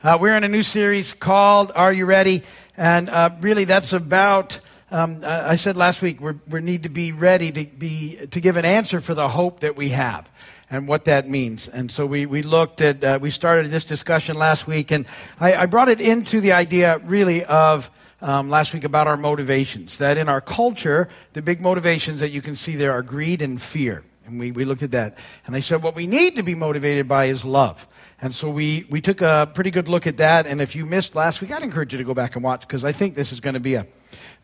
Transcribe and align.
Uh, 0.00 0.16
we're 0.20 0.36
in 0.36 0.44
a 0.44 0.48
new 0.48 0.62
series 0.62 1.12
called 1.12 1.72
Are 1.74 1.92
You 1.92 2.06
Ready? 2.06 2.44
And 2.76 3.10
uh, 3.10 3.30
really, 3.40 3.64
that's 3.64 3.92
about. 3.92 4.60
Um, 4.92 5.24
I 5.24 5.56
said 5.56 5.76
last 5.76 6.02
week 6.02 6.20
we 6.20 6.34
we 6.46 6.60
need 6.60 6.84
to 6.84 6.88
be 6.88 7.10
ready 7.10 7.50
to 7.50 7.64
be 7.64 8.16
to 8.30 8.40
give 8.40 8.56
an 8.56 8.64
answer 8.64 9.00
for 9.00 9.14
the 9.14 9.28
hope 9.28 9.58
that 9.58 9.74
we 9.74 9.88
have 9.88 10.30
and 10.70 10.86
what 10.86 11.06
that 11.06 11.28
means. 11.28 11.66
And 11.66 11.90
so 11.90 12.06
we, 12.06 12.26
we 12.26 12.42
looked 12.42 12.80
at, 12.80 13.02
uh, 13.02 13.18
we 13.20 13.30
started 13.30 13.72
this 13.72 13.84
discussion 13.84 14.36
last 14.36 14.68
week, 14.68 14.92
and 14.92 15.04
I, 15.40 15.56
I 15.56 15.66
brought 15.66 15.88
it 15.88 16.00
into 16.00 16.40
the 16.40 16.52
idea 16.52 16.98
really 16.98 17.44
of 17.44 17.90
um, 18.22 18.50
last 18.50 18.72
week 18.72 18.84
about 18.84 19.08
our 19.08 19.16
motivations. 19.16 19.98
That 19.98 20.16
in 20.16 20.28
our 20.28 20.40
culture, 20.40 21.08
the 21.32 21.42
big 21.42 21.60
motivations 21.60 22.20
that 22.20 22.30
you 22.30 22.40
can 22.40 22.54
see 22.54 22.76
there 22.76 22.92
are 22.92 23.02
greed 23.02 23.42
and 23.42 23.60
fear. 23.60 24.04
And 24.26 24.38
we, 24.38 24.52
we 24.52 24.64
looked 24.64 24.84
at 24.84 24.92
that. 24.92 25.18
And 25.44 25.56
I 25.56 25.60
said 25.60 25.82
what 25.82 25.96
we 25.96 26.06
need 26.06 26.36
to 26.36 26.44
be 26.44 26.54
motivated 26.54 27.08
by 27.08 27.24
is 27.24 27.44
love. 27.44 27.88
And 28.20 28.34
so 28.34 28.50
we, 28.50 28.84
we 28.90 29.00
took 29.00 29.20
a 29.20 29.48
pretty 29.54 29.70
good 29.70 29.86
look 29.86 30.06
at 30.06 30.16
that. 30.16 30.46
And 30.46 30.60
if 30.60 30.74
you 30.74 30.84
missed 30.84 31.14
last 31.14 31.40
week, 31.40 31.52
I'd 31.52 31.62
encourage 31.62 31.92
you 31.92 31.98
to 31.98 32.04
go 32.04 32.14
back 32.14 32.34
and 32.34 32.44
watch 32.44 32.62
because 32.62 32.84
I 32.84 32.90
think 32.90 33.14
this 33.14 33.32
is 33.32 33.38
going 33.38 33.54
to 33.54 33.60
be 33.60 33.74
a 33.74 33.86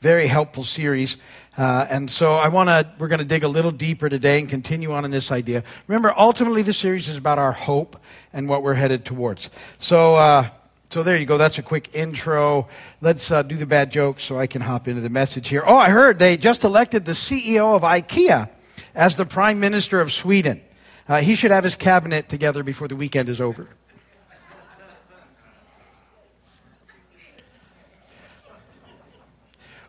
very 0.01 0.29
helpful 0.29 0.63
series. 0.63 1.17
Uh, 1.59 1.87
and 1.91 2.09
so 2.11 2.35
I 2.35 2.49
want 2.49 2.69
to, 2.69 2.89
we're 2.99 3.09
going 3.09 3.19
to 3.21 3.25
dig 3.25 3.43
a 3.43 3.49
little 3.49 3.73
deeper 3.73 4.09
today 4.09 4.39
and 4.39 4.49
continue 4.49 4.93
on 4.93 5.05
in 5.05 5.11
this 5.11 5.33
idea. 5.33 5.65
Remember, 5.89 6.15
ultimately, 6.17 6.63
the 6.63 6.73
series 6.73 7.09
is 7.09 7.17
about 7.17 7.39
our 7.39 7.53
hope 7.53 7.99
and 8.33 8.49
what 8.49 8.63
we're 8.63 8.75
headed 8.75 9.05
towards. 9.05 9.51
So, 9.79 10.15
uh, 10.17 10.49
so 10.91 11.03
there 11.03 11.17
you 11.17 11.27
go. 11.27 11.37
That's 11.37 11.59
a 11.59 11.63
quick 11.63 11.91
intro. 11.95 12.69
Let's 13.01 13.33
uh, 13.33 13.43
do 13.43 13.57
the 13.57 13.67
bad 13.67 13.91
jokes 13.91 14.23
so 14.23 14.39
I 14.39 14.47
can 14.47 14.63
hop 14.63 14.87
into 14.87 15.01
the 15.01 15.09
message 15.09 15.49
here. 15.49 15.65
Oh, 15.67 15.77
I 15.77 15.91
heard 15.91 16.21
they 16.21 16.37
just 16.37 16.63
elected 16.63 17.05
the 17.05 17.13
CEO 17.13 17.75
of 17.75 17.83
IKEA 17.83 18.49
as 18.95 19.17
the 19.17 19.27
Prime 19.27 19.59
Minister 19.59 20.01
of 20.01 20.13
Sweden. 20.13 20.61
Uh, 21.09 21.21
he 21.21 21.35
should 21.35 21.51
have 21.51 21.65
his 21.65 21.77
cabinet 21.77 22.29
together 22.29 22.63
before 22.63 22.89
the 22.89 22.97
weekend 22.97 23.29
is 23.29 23.41
over. 23.41 23.69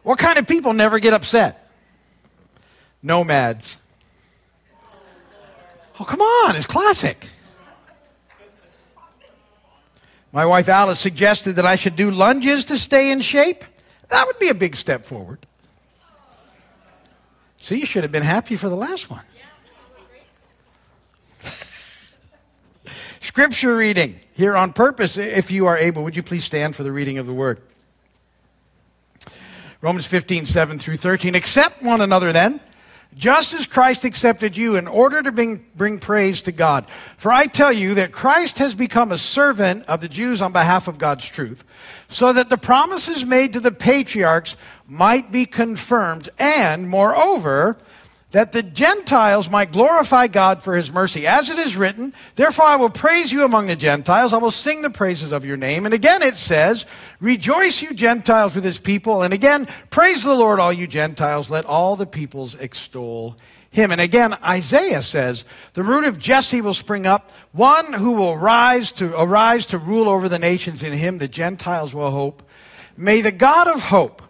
What 0.03 0.20
kind 0.20 0.38
of 0.38 0.45
people 0.45 0.73
never 0.73 1.00
get 1.00 1.14
upset? 1.14 1.72
Nomads. 3.02 3.78
Oh, 6.00 6.03
come 6.03 6.22
on, 6.22 6.56
it's 6.56 6.67
classic. 6.67 7.30
My 10.31 10.45
wife 10.45 10.68
Alice 10.68 11.00
suggested 11.00 11.53
that 11.53 11.66
I 11.66 11.78
should 11.78 11.95
do 11.95 12.12
lunges 12.12 12.66
to 12.66 12.78
stay 12.78 13.09
in 13.09 13.22
shape. 13.22 13.64
That 14.09 14.28
would 14.28 14.38
be 14.38 14.50
a 14.50 14.53
big 14.53 14.75
step 14.75 15.06
forward. 15.06 15.45
See, 17.59 17.78
you 17.78 17.86
should 17.86 18.03
have 18.03 18.12
been 18.12 18.22
happy 18.22 18.58
for 18.58 18.68
the 18.70 18.75
last 18.75 19.09
one. 19.09 19.22
Scripture 23.26 23.76
reading 23.76 24.20
here 24.34 24.56
on 24.56 24.72
purpose, 24.72 25.18
if 25.18 25.50
you 25.50 25.66
are 25.66 25.76
able. 25.76 26.04
Would 26.04 26.16
you 26.16 26.22
please 26.22 26.44
stand 26.44 26.76
for 26.76 26.84
the 26.84 26.92
reading 26.92 27.18
of 27.18 27.26
the 27.26 27.34
word? 27.34 27.59
Romans 29.81 30.06
15, 30.06 30.45
7 30.45 30.78
through 30.78 30.98
13. 30.98 31.34
Accept 31.34 31.81
one 31.81 32.02
another 32.02 32.31
then, 32.31 32.62
just 33.18 33.56
as 33.56 33.66
Christ 33.66 34.06
accepted 34.06 34.56
you 34.56 34.76
in 34.76 34.88
order 34.88 35.23
to 35.23 35.31
bring, 35.31 35.66
bring 35.76 35.98
praise 35.98 36.44
to 36.44 36.52
God. 36.52 36.86
For 37.18 37.31
I 37.31 37.48
tell 37.48 37.73
you 37.73 37.96
that 37.96 38.12
Christ 38.12 38.59
has 38.59 38.76
become 38.76 39.12
a 39.12 39.18
servant 39.18 39.86
of 39.88 40.02
the 40.02 40.08
Jews 40.08 40.40
on 40.40 40.52
behalf 40.52 40.88
of 40.88 41.00
God's 41.00 41.28
truth, 41.28 41.64
so 42.08 42.31
that 42.31 42.50
the 42.50 42.59
promises 42.59 43.26
made 43.26 43.53
to 43.53 43.59
the 43.59 43.72
patriarchs 43.72 44.56
might 44.88 45.31
be 45.31 45.48
confirmed, 45.48 46.30
and 46.38 46.88
moreover, 46.88 47.76
that 48.36 48.52
the 48.52 48.61
Gentiles 48.61 49.50
might 49.50 49.72
glorify 49.72 50.28
God 50.28 50.61
for 50.61 50.75
his 50.75 50.91
mercy. 50.91 51.25
As 51.25 51.50
it 51.50 51.58
is 51.58 51.78
written, 51.78 52.14
therefore 52.36 52.66
I 52.66 52.75
will 52.75 52.89
praise 52.89 53.31
you 53.31 53.45
among 53.45 53.67
the 53.67 53.78
Gentiles. 53.78 54.33
I 54.33 54.39
will 54.39 54.52
sing 54.52 54.81
the 54.81 54.89
praises 54.89 55.31
of 55.31 55.45
your 55.45 55.55
name. 55.55 55.86
And 55.86 55.95
again 55.95 56.22
it 56.22 56.36
says, 56.36 56.86
rejoice 57.22 57.81
you 57.81 57.94
Gentiles 57.94 58.53
with 58.53 58.66
his 58.66 58.78
people. 58.78 59.23
And 59.23 59.33
again, 59.33 59.69
praise 59.89 60.22
the 60.22 60.36
Lord, 60.36 60.59
all 60.59 60.73
you 60.73 60.86
Gentiles. 60.86 61.50
Let 61.50 61.63
all 61.63 61.95
the 61.95 62.06
peoples 62.06 62.56
extol 62.56 63.38
him. 63.72 63.90
And 63.90 64.01
again, 64.01 64.34
Isaiah 64.44 65.01
says, 65.01 65.45
the 65.72 65.84
root 65.84 66.03
of 66.03 66.19
Jesse 66.19 66.59
will 66.59 66.74
spring 66.74 67.06
up, 67.06 67.31
one 67.53 67.94
who 67.94 68.12
will 68.12 68.35
rise 68.35 68.91
to 68.94 69.18
arise 69.18 69.68
to 69.68 69.78
rule 69.78 70.09
over 70.09 70.28
the 70.28 70.40
nations. 70.40 70.84
In 70.84 70.91
him 70.91 71.19
the 71.19 71.29
Gentiles 71.29 71.95
will 71.95 72.12
hope. 72.12 72.44
May 72.97 73.22
the 73.22 73.31
God 73.31 73.69
of 73.69 73.79
hope 73.79 74.22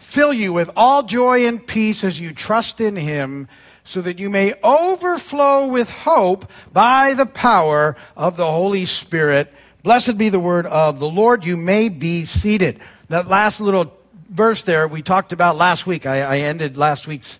fill 0.00 0.32
you 0.32 0.52
with 0.52 0.70
all 0.74 1.04
joy 1.04 1.46
and 1.46 1.64
peace 1.64 2.02
as 2.02 2.18
you 2.18 2.32
trust 2.32 2.80
in 2.80 2.96
him, 2.96 3.46
so 3.84 4.00
that 4.00 4.18
you 4.18 4.28
may 4.28 4.54
overflow 4.64 5.68
with 5.68 5.88
hope 5.88 6.50
by 6.72 7.14
the 7.14 7.26
power 7.26 7.96
of 8.16 8.36
the 8.36 8.50
Holy 8.50 8.84
Spirit. 8.84 9.52
Blessed 9.82 10.18
be 10.18 10.28
the 10.28 10.40
word 10.40 10.66
of 10.66 10.98
the 10.98 11.08
Lord. 11.08 11.44
You 11.44 11.56
may 11.56 11.88
be 11.88 12.24
seated. 12.24 12.80
That 13.08 13.28
last 13.28 13.60
little 13.60 13.96
verse 14.28 14.64
there 14.64 14.88
we 14.88 15.02
talked 15.02 15.32
about 15.32 15.56
last 15.56 15.86
week. 15.86 16.06
I, 16.06 16.22
I 16.22 16.38
ended 16.38 16.76
last 16.76 17.06
week's 17.06 17.38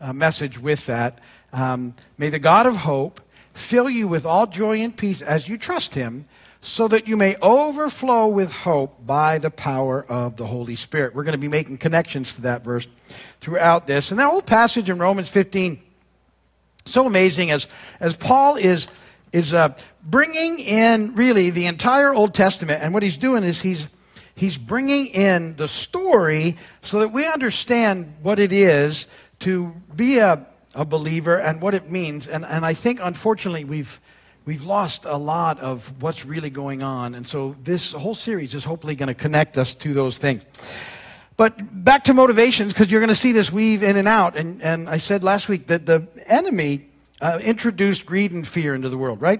uh, 0.00 0.12
message 0.12 0.58
with 0.58 0.86
that. 0.86 1.18
Um, 1.52 1.94
may 2.16 2.28
the 2.28 2.38
God 2.38 2.66
of 2.66 2.76
hope 2.76 3.20
fill 3.54 3.90
you 3.90 4.06
with 4.06 4.24
all 4.24 4.46
joy 4.46 4.80
and 4.80 4.96
peace 4.96 5.22
as 5.22 5.48
you 5.48 5.58
trust 5.58 5.94
him 5.94 6.24
so 6.60 6.88
that 6.88 7.06
you 7.06 7.16
may 7.16 7.36
overflow 7.36 8.26
with 8.26 8.50
hope 8.50 9.06
by 9.06 9.38
the 9.38 9.50
power 9.50 10.04
of 10.04 10.36
the 10.36 10.46
Holy 10.46 10.76
Spirit. 10.76 11.14
We're 11.14 11.24
going 11.24 11.32
to 11.32 11.38
be 11.38 11.48
making 11.48 11.78
connections 11.78 12.34
to 12.34 12.42
that 12.42 12.64
verse 12.64 12.86
throughout 13.40 13.86
this. 13.86 14.10
And 14.10 14.18
that 14.18 14.28
whole 14.28 14.42
passage 14.42 14.90
in 14.90 14.98
Romans 14.98 15.28
15, 15.28 15.80
so 16.84 17.06
amazing 17.06 17.50
as, 17.50 17.68
as 18.00 18.16
Paul 18.16 18.56
is, 18.56 18.88
is 19.32 19.54
uh, 19.54 19.74
bringing 20.02 20.58
in 20.58 21.14
really 21.14 21.50
the 21.50 21.66
entire 21.66 22.12
Old 22.12 22.34
Testament. 22.34 22.82
And 22.82 22.92
what 22.92 23.04
he's 23.04 23.18
doing 23.18 23.44
is 23.44 23.60
he's, 23.60 23.86
he's 24.34 24.58
bringing 24.58 25.06
in 25.06 25.54
the 25.56 25.68
story 25.68 26.56
so 26.82 27.00
that 27.00 27.12
we 27.12 27.24
understand 27.24 28.14
what 28.22 28.40
it 28.40 28.52
is 28.52 29.06
to 29.40 29.74
be 29.94 30.18
a, 30.18 30.44
a 30.74 30.84
believer 30.84 31.38
and 31.38 31.62
what 31.62 31.74
it 31.74 31.88
means. 31.88 32.26
And, 32.26 32.44
and 32.44 32.66
I 32.66 32.74
think, 32.74 32.98
unfortunately, 33.00 33.64
we've 33.64 34.00
we've 34.48 34.64
lost 34.64 35.04
a 35.04 35.18
lot 35.18 35.60
of 35.60 35.92
what's 36.00 36.24
really 36.24 36.48
going 36.48 36.82
on. 36.82 37.14
And 37.14 37.26
so 37.26 37.54
this 37.62 37.92
whole 37.92 38.14
series 38.14 38.54
is 38.54 38.64
hopefully 38.64 38.94
going 38.94 39.08
to 39.08 39.14
connect 39.14 39.58
us 39.58 39.74
to 39.74 39.92
those 39.92 40.16
things. 40.16 40.42
But 41.36 41.84
back 41.84 42.04
to 42.04 42.14
motivations, 42.14 42.72
because 42.72 42.90
you're 42.90 43.02
going 43.02 43.10
to 43.10 43.14
see 43.14 43.32
this 43.32 43.52
weave 43.52 43.82
in 43.82 43.98
and 43.98 44.08
out. 44.08 44.38
And, 44.38 44.62
and 44.62 44.88
I 44.88 44.96
said 44.96 45.22
last 45.22 45.50
week 45.50 45.66
that 45.66 45.84
the 45.84 46.08
enemy 46.26 46.86
uh, 47.20 47.38
introduced 47.42 48.06
greed 48.06 48.32
and 48.32 48.48
fear 48.48 48.74
into 48.74 48.88
the 48.88 48.96
world, 48.96 49.20
right? 49.20 49.38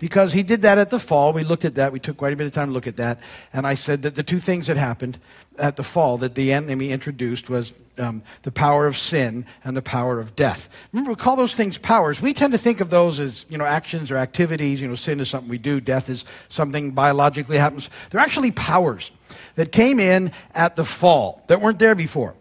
Because 0.00 0.32
he 0.32 0.42
did 0.42 0.62
that 0.62 0.76
at 0.76 0.90
the 0.90 0.98
fall. 0.98 1.32
We 1.32 1.44
looked 1.44 1.64
at 1.64 1.76
that. 1.76 1.92
We 1.92 2.00
took 2.00 2.16
quite 2.16 2.32
a 2.32 2.36
bit 2.36 2.48
of 2.48 2.52
time 2.52 2.66
to 2.66 2.72
look 2.72 2.88
at 2.88 2.96
that. 2.96 3.20
And 3.52 3.64
I 3.64 3.74
said 3.74 4.02
that 4.02 4.16
the 4.16 4.24
two 4.24 4.40
things 4.40 4.66
that 4.66 4.76
happened 4.76 5.20
at 5.56 5.76
the 5.76 5.84
fall 5.84 6.18
that 6.18 6.34
the 6.34 6.52
enemy 6.52 6.90
introduced 6.90 7.48
was 7.48 7.72
um, 7.98 8.22
the 8.42 8.52
power 8.52 8.86
of 8.86 8.96
sin 8.96 9.44
and 9.64 9.76
the 9.76 9.82
power 9.82 10.20
of 10.20 10.36
death. 10.36 10.68
Remember, 10.92 11.12
we 11.12 11.16
call 11.16 11.36
those 11.36 11.54
things 11.54 11.78
powers. 11.78 12.20
We 12.20 12.32
tend 12.32 12.52
to 12.52 12.58
think 12.58 12.80
of 12.80 12.90
those 12.90 13.20
as, 13.20 13.46
you 13.48 13.58
know, 13.58 13.64
actions 13.64 14.10
or 14.10 14.16
activities. 14.16 14.80
You 14.80 14.88
know, 14.88 14.94
sin 14.94 15.20
is 15.20 15.28
something 15.28 15.50
we 15.50 15.58
do. 15.58 15.80
Death 15.80 16.08
is 16.08 16.24
something 16.48 16.92
biologically 16.92 17.58
happens. 17.58 17.90
They're 18.10 18.20
actually 18.20 18.50
powers 18.50 19.10
that 19.56 19.72
came 19.72 20.00
in 20.00 20.32
at 20.54 20.76
the 20.76 20.84
fall 20.84 21.44
that 21.48 21.60
weren't 21.60 21.78
there 21.78 21.94
before. 21.94 22.34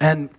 And 0.00 0.30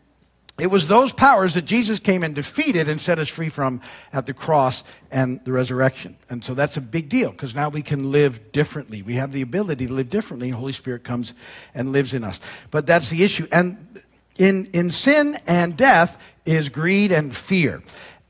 it 0.58 0.68
was 0.68 0.88
those 0.88 1.12
powers 1.12 1.56
that 1.56 1.66
Jesus 1.66 2.00
came 2.00 2.24
and 2.24 2.34
defeated 2.34 2.88
and 2.88 3.00
set 3.00 3.20
us 3.20 3.28
free 3.28 3.50
from 3.50 3.82
at 4.14 4.26
the 4.26 4.34
cross 4.34 4.86
and 5.12 5.44
the 5.44 5.52
resurrection. 5.52 6.16
And 6.30 6.42
so 6.42 6.54
that's 6.54 6.78
a 6.78 6.82
big 6.82 7.10
deal 7.10 7.32
because 7.32 7.54
now 7.54 7.68
we 7.68 7.82
can 7.82 8.10
live 8.10 8.54
differently. 8.54 9.02
We 9.02 9.16
have 9.16 9.34
the 9.34 9.42
ability 9.42 9.88
to 9.88 9.94
live 9.94 10.10
differently, 10.10 10.48
and 10.48 10.58
Holy 10.58 10.72
Spirit 10.72 11.04
comes 11.04 11.34
and 11.74 11.92
lives 11.92 12.14
in 12.14 12.24
us. 12.24 12.40
But 12.72 12.86
that's 12.86 13.10
the 13.10 13.24
issue. 13.24 13.48
And 13.52 14.02
in, 14.38 14.68
in 14.74 14.92
sin 14.92 15.38
and 15.48 15.78
death 15.78 16.18
is 16.46 16.70
greed 16.70 17.12
and 17.12 17.36
fear. 17.36 17.82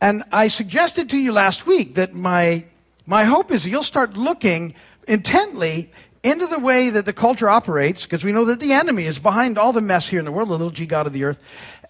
And 0.02 0.24
I 0.32 0.50
suggested 0.50 1.10
to 1.10 1.18
you 1.18 1.32
last 1.32 1.66
week 1.66 1.96
that 1.96 2.14
my, 2.14 2.66
my 3.06 3.24
hope 3.24 3.52
is 3.52 3.68
you'll 3.68 3.84
start 3.84 4.16
looking 4.16 4.76
intently 5.08 5.92
into 6.24 6.48
the 6.48 6.60
way 6.60 6.90
that 6.90 7.06
the 7.06 7.14
culture 7.14 7.50
operates, 7.50 8.04
because 8.04 8.24
we 8.24 8.32
know 8.32 8.46
that 8.46 8.60
the 8.60 8.74
enemy 8.74 9.06
is 9.06 9.20
behind 9.20 9.58
all 9.58 9.74
the 9.74 9.82
mess 9.82 10.08
here 10.08 10.20
in 10.20 10.26
the 10.26 10.32
world, 10.32 10.50
the 10.50 10.54
little 10.54 10.72
g 10.72 10.86
God 10.86 11.06
of 11.06 11.14
the 11.14 11.24
earth, 11.24 11.40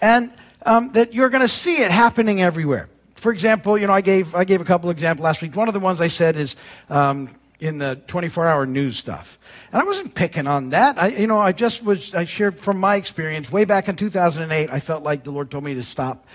and 0.01 0.31
um, 0.65 0.91
that 0.91 1.13
you're 1.13 1.29
going 1.29 1.41
to 1.41 1.47
see 1.47 1.81
it 1.81 1.89
happening 1.89 2.41
everywhere. 2.41 2.89
For 3.15 3.31
example, 3.31 3.77
you 3.77 3.87
know, 3.87 3.93
I 3.93 4.01
gave, 4.01 4.35
I 4.35 4.43
gave 4.43 4.59
a 4.59 4.65
couple 4.65 4.89
examples 4.89 5.23
last 5.23 5.41
week. 5.41 5.55
One 5.55 5.69
of 5.69 5.73
the 5.73 5.79
ones 5.79 6.01
I 6.01 6.09
said 6.09 6.35
is 6.35 6.55
um, 6.89 7.29
in 7.59 7.77
the 7.77 7.95
24 8.07 8.47
hour 8.47 8.65
news 8.65 8.97
stuff. 8.97 9.37
And 9.71 9.81
I 9.81 9.85
wasn't 9.85 10.15
picking 10.15 10.47
on 10.47 10.69
that. 10.69 11.01
I, 11.01 11.07
you 11.07 11.27
know, 11.27 11.39
I 11.39 11.51
just 11.51 11.83
was, 11.83 12.13
I 12.13 12.25
shared 12.25 12.59
from 12.59 12.79
my 12.79 12.95
experience 12.95 13.51
way 13.51 13.65
back 13.65 13.87
in 13.87 13.95
2008. 13.95 14.69
I 14.69 14.79
felt 14.79 15.03
like 15.03 15.23
the 15.23 15.31
Lord 15.31 15.51
told 15.51 15.63
me 15.63 15.73
to 15.75 15.83
stop 15.83 16.25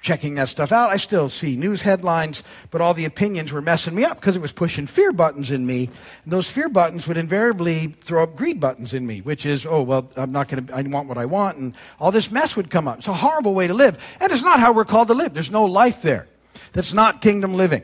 checking 0.00 0.36
that 0.36 0.48
stuff 0.48 0.72
out. 0.72 0.90
I 0.90 0.96
still 0.96 1.28
see 1.28 1.56
news 1.56 1.82
headlines, 1.82 2.42
but 2.70 2.80
all 2.80 2.94
the 2.94 3.04
opinions 3.04 3.52
were 3.52 3.60
messing 3.60 3.94
me 3.94 4.04
up 4.04 4.20
because 4.20 4.36
it 4.36 4.42
was 4.42 4.52
pushing 4.52 4.86
fear 4.86 5.12
buttons 5.12 5.50
in 5.50 5.66
me. 5.66 5.90
And 6.24 6.32
those 6.32 6.50
fear 6.50 6.68
buttons 6.68 7.08
would 7.08 7.16
invariably 7.16 7.88
throw 7.88 8.22
up 8.22 8.36
greed 8.36 8.60
buttons 8.60 8.94
in 8.94 9.06
me, 9.06 9.20
which 9.20 9.44
is, 9.44 9.66
oh, 9.66 9.82
well, 9.82 10.10
I'm 10.16 10.32
not 10.32 10.48
going 10.48 10.66
to, 10.66 10.74
I 10.74 10.82
want 10.82 11.08
what 11.08 11.18
I 11.18 11.26
want. 11.26 11.58
And 11.58 11.74
all 11.98 12.12
this 12.12 12.30
mess 12.30 12.56
would 12.56 12.70
come 12.70 12.86
up. 12.86 12.98
It's 12.98 13.08
a 13.08 13.12
horrible 13.12 13.54
way 13.54 13.66
to 13.66 13.74
live. 13.74 14.02
And 14.20 14.30
it's 14.30 14.44
not 14.44 14.60
how 14.60 14.72
we're 14.72 14.84
called 14.84 15.08
to 15.08 15.14
live. 15.14 15.34
There's 15.34 15.50
no 15.50 15.64
life 15.64 16.02
there. 16.02 16.28
That's 16.72 16.92
not 16.92 17.20
kingdom 17.20 17.54
living. 17.54 17.82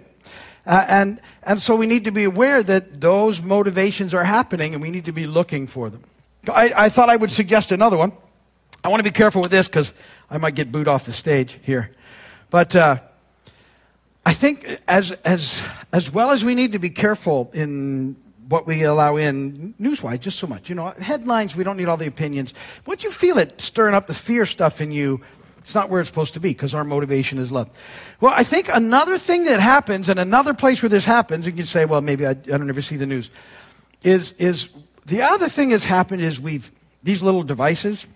Uh, 0.66 0.84
and, 0.88 1.20
and 1.42 1.60
so 1.60 1.76
we 1.76 1.86
need 1.86 2.04
to 2.04 2.10
be 2.10 2.24
aware 2.24 2.62
that 2.62 3.00
those 3.00 3.42
motivations 3.42 4.14
are 4.14 4.24
happening 4.24 4.72
and 4.72 4.82
we 4.82 4.90
need 4.90 5.04
to 5.04 5.12
be 5.12 5.26
looking 5.26 5.66
for 5.66 5.90
them. 5.90 6.02
I, 6.48 6.72
I 6.74 6.88
thought 6.88 7.10
I 7.10 7.16
would 7.16 7.32
suggest 7.32 7.72
another 7.72 7.96
one. 7.96 8.12
I 8.82 8.88
want 8.88 9.00
to 9.00 9.04
be 9.04 9.14
careful 9.14 9.42
with 9.42 9.50
this 9.50 9.66
because 9.66 9.94
I 10.30 10.38
might 10.38 10.54
get 10.54 10.70
booed 10.70 10.88
off 10.88 11.04
the 11.04 11.12
stage 11.12 11.58
here. 11.62 11.90
But 12.50 12.76
uh, 12.76 12.98
I 14.26 14.32
think 14.34 14.78
as, 14.88 15.12
as, 15.12 15.62
as 15.92 16.10
well 16.10 16.30
as 16.30 16.44
we 16.44 16.54
need 16.54 16.72
to 16.72 16.78
be 16.78 16.90
careful 16.90 17.50
in 17.54 18.16
what 18.48 18.66
we 18.66 18.82
allow 18.82 19.16
in 19.16 19.74
newswise, 19.80 20.20
just 20.20 20.38
so 20.38 20.46
much. 20.46 20.68
You 20.68 20.74
know, 20.74 20.88
headlines, 21.00 21.56
we 21.56 21.64
don't 21.64 21.76
need 21.76 21.88
all 21.88 21.96
the 21.96 22.06
opinions. 22.06 22.52
Once 22.86 23.04
you 23.04 23.10
feel 23.10 23.38
it 23.38 23.60
stirring 23.60 23.94
up 23.94 24.06
the 24.06 24.14
fear 24.14 24.44
stuff 24.44 24.80
in 24.80 24.92
you, 24.92 25.20
it's 25.64 25.74
not 25.74 25.88
where 25.88 25.98
it's 25.98 26.10
supposed 26.10 26.34
to 26.34 26.40
be 26.40 26.50
because 26.50 26.74
our 26.74 26.84
motivation 26.84 27.38
is 27.38 27.50
love. 27.50 27.70
Well, 28.20 28.34
I 28.36 28.44
think 28.44 28.68
another 28.70 29.16
thing 29.16 29.44
that 29.44 29.60
happens, 29.60 30.10
and 30.10 30.20
another 30.20 30.52
place 30.52 30.82
where 30.82 30.90
this 30.90 31.06
happens, 31.06 31.46
and 31.46 31.56
you 31.56 31.62
can 31.62 31.66
say, 31.66 31.86
well, 31.86 32.02
maybe 32.02 32.26
I, 32.26 32.32
I 32.32 32.34
don't 32.34 32.68
ever 32.68 32.82
see 32.82 32.98
the 32.98 33.06
news, 33.06 33.30
is, 34.02 34.32
is 34.32 34.68
the 35.06 35.22
other 35.22 35.48
thing 35.48 35.70
that's 35.70 35.84
happened 35.84 36.20
is 36.20 36.38
we've, 36.38 36.70
these 37.02 37.22
little 37.22 37.42
devices, 37.42 38.06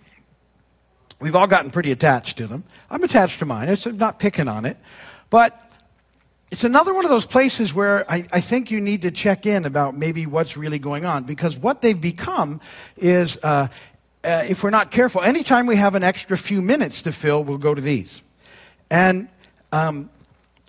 we've 1.19 1.35
all 1.35 1.47
gotten 1.47 1.71
pretty 1.71 1.91
attached 1.91 2.37
to 2.37 2.45
them. 2.45 2.65
I'm 2.91 3.03
attached 3.03 3.39
to 3.39 3.47
mine. 3.47 3.67
I'm 3.67 3.97
not 3.97 4.19
picking 4.19 4.47
on 4.47 4.65
it. 4.65 4.77
But 5.31 5.59
it's 6.51 6.63
another 6.63 6.93
one 6.93 7.03
of 7.03 7.09
those 7.09 7.25
places 7.25 7.73
where 7.73 8.09
I, 8.11 8.27
I, 8.31 8.41
think 8.41 8.69
you 8.69 8.79
need 8.79 9.01
to 9.01 9.11
check 9.11 9.47
in 9.47 9.65
about 9.65 9.97
maybe 9.97 10.27
what's 10.27 10.55
really 10.55 10.79
going 10.79 11.03
on 11.03 11.23
because 11.23 11.57
what 11.57 11.81
they've 11.81 11.99
become 11.99 12.61
is, 12.95 13.39
uh, 13.41 13.69
uh, 14.23 14.43
if 14.47 14.63
we're 14.63 14.69
not 14.69 14.91
careful, 14.91 15.21
anytime 15.21 15.65
we 15.65 15.77
have 15.77 15.95
an 15.95 16.03
extra 16.03 16.37
few 16.37 16.61
minutes 16.61 17.03
to 17.03 17.11
fill, 17.11 17.43
we'll 17.43 17.57
go 17.57 17.73
to 17.73 17.81
these. 17.81 18.21
And 18.89 19.29
um, 19.71 20.09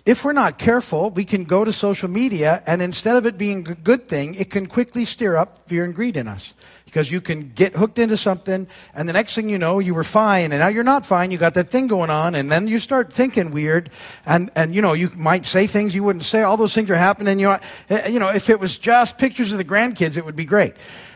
if 0.05 0.25
we're 0.25 0.33
not 0.33 0.57
careful, 0.57 1.11
we 1.11 1.25
can 1.25 1.43
go 1.43 1.63
to 1.63 1.71
social 1.71 2.09
media, 2.09 2.63
and 2.65 2.81
instead 2.81 3.15
of 3.17 3.25
it 3.25 3.37
being 3.37 3.67
a 3.67 3.75
good 3.75 4.07
thing, 4.07 4.35
it 4.35 4.49
can 4.49 4.67
quickly 4.67 5.05
stir 5.05 5.37
up 5.37 5.67
fear 5.67 5.83
and 5.83 5.93
greed 5.93 6.17
in 6.17 6.27
us. 6.27 6.53
Because 6.85 7.11
you 7.11 7.21
can 7.21 7.51
get 7.51 7.73
hooked 7.73 7.99
into 7.99 8.17
something 8.17 8.67
and 8.93 9.07
the 9.07 9.13
next 9.13 9.33
thing 9.33 9.47
you 9.47 9.57
know 9.57 9.79
you 9.79 9.93
were 9.93 10.03
fine 10.03 10.51
and 10.51 10.59
now 10.59 10.67
you're 10.67 10.83
not 10.83 11.05
fine 11.05 11.31
you 11.31 11.37
got 11.37 11.53
that 11.53 11.69
thing 11.69 11.87
going 11.87 12.09
on 12.09 12.35
and 12.35 12.51
then 12.51 12.67
you 12.67 12.79
start 12.79 13.13
thinking 13.13 13.51
weird 13.51 13.89
and 14.25 14.51
and 14.57 14.75
you 14.75 14.81
know 14.81 14.91
you 14.91 15.09
might 15.15 15.45
say 15.45 15.67
things 15.67 15.95
you 15.95 16.03
wouldn't 16.03 16.25
say. 16.25 16.41
All 16.41 16.57
those 16.57 16.75
things 16.75 16.89
are 16.89 16.97
happening 16.97 17.39
you 17.39 17.45
know, 17.45 17.59
eh, 17.89 18.09
you 18.09 18.19
know 18.19 18.27
if 18.27 18.49
it 18.49 18.59
was 18.59 18.77
just 18.77 19.17
pictures 19.17 19.53
of 19.53 19.57
the 19.57 19.63
grandkids 19.63 20.17
it 20.17 20.25
would 20.25 20.35
be 20.35 20.43
great 20.43 20.73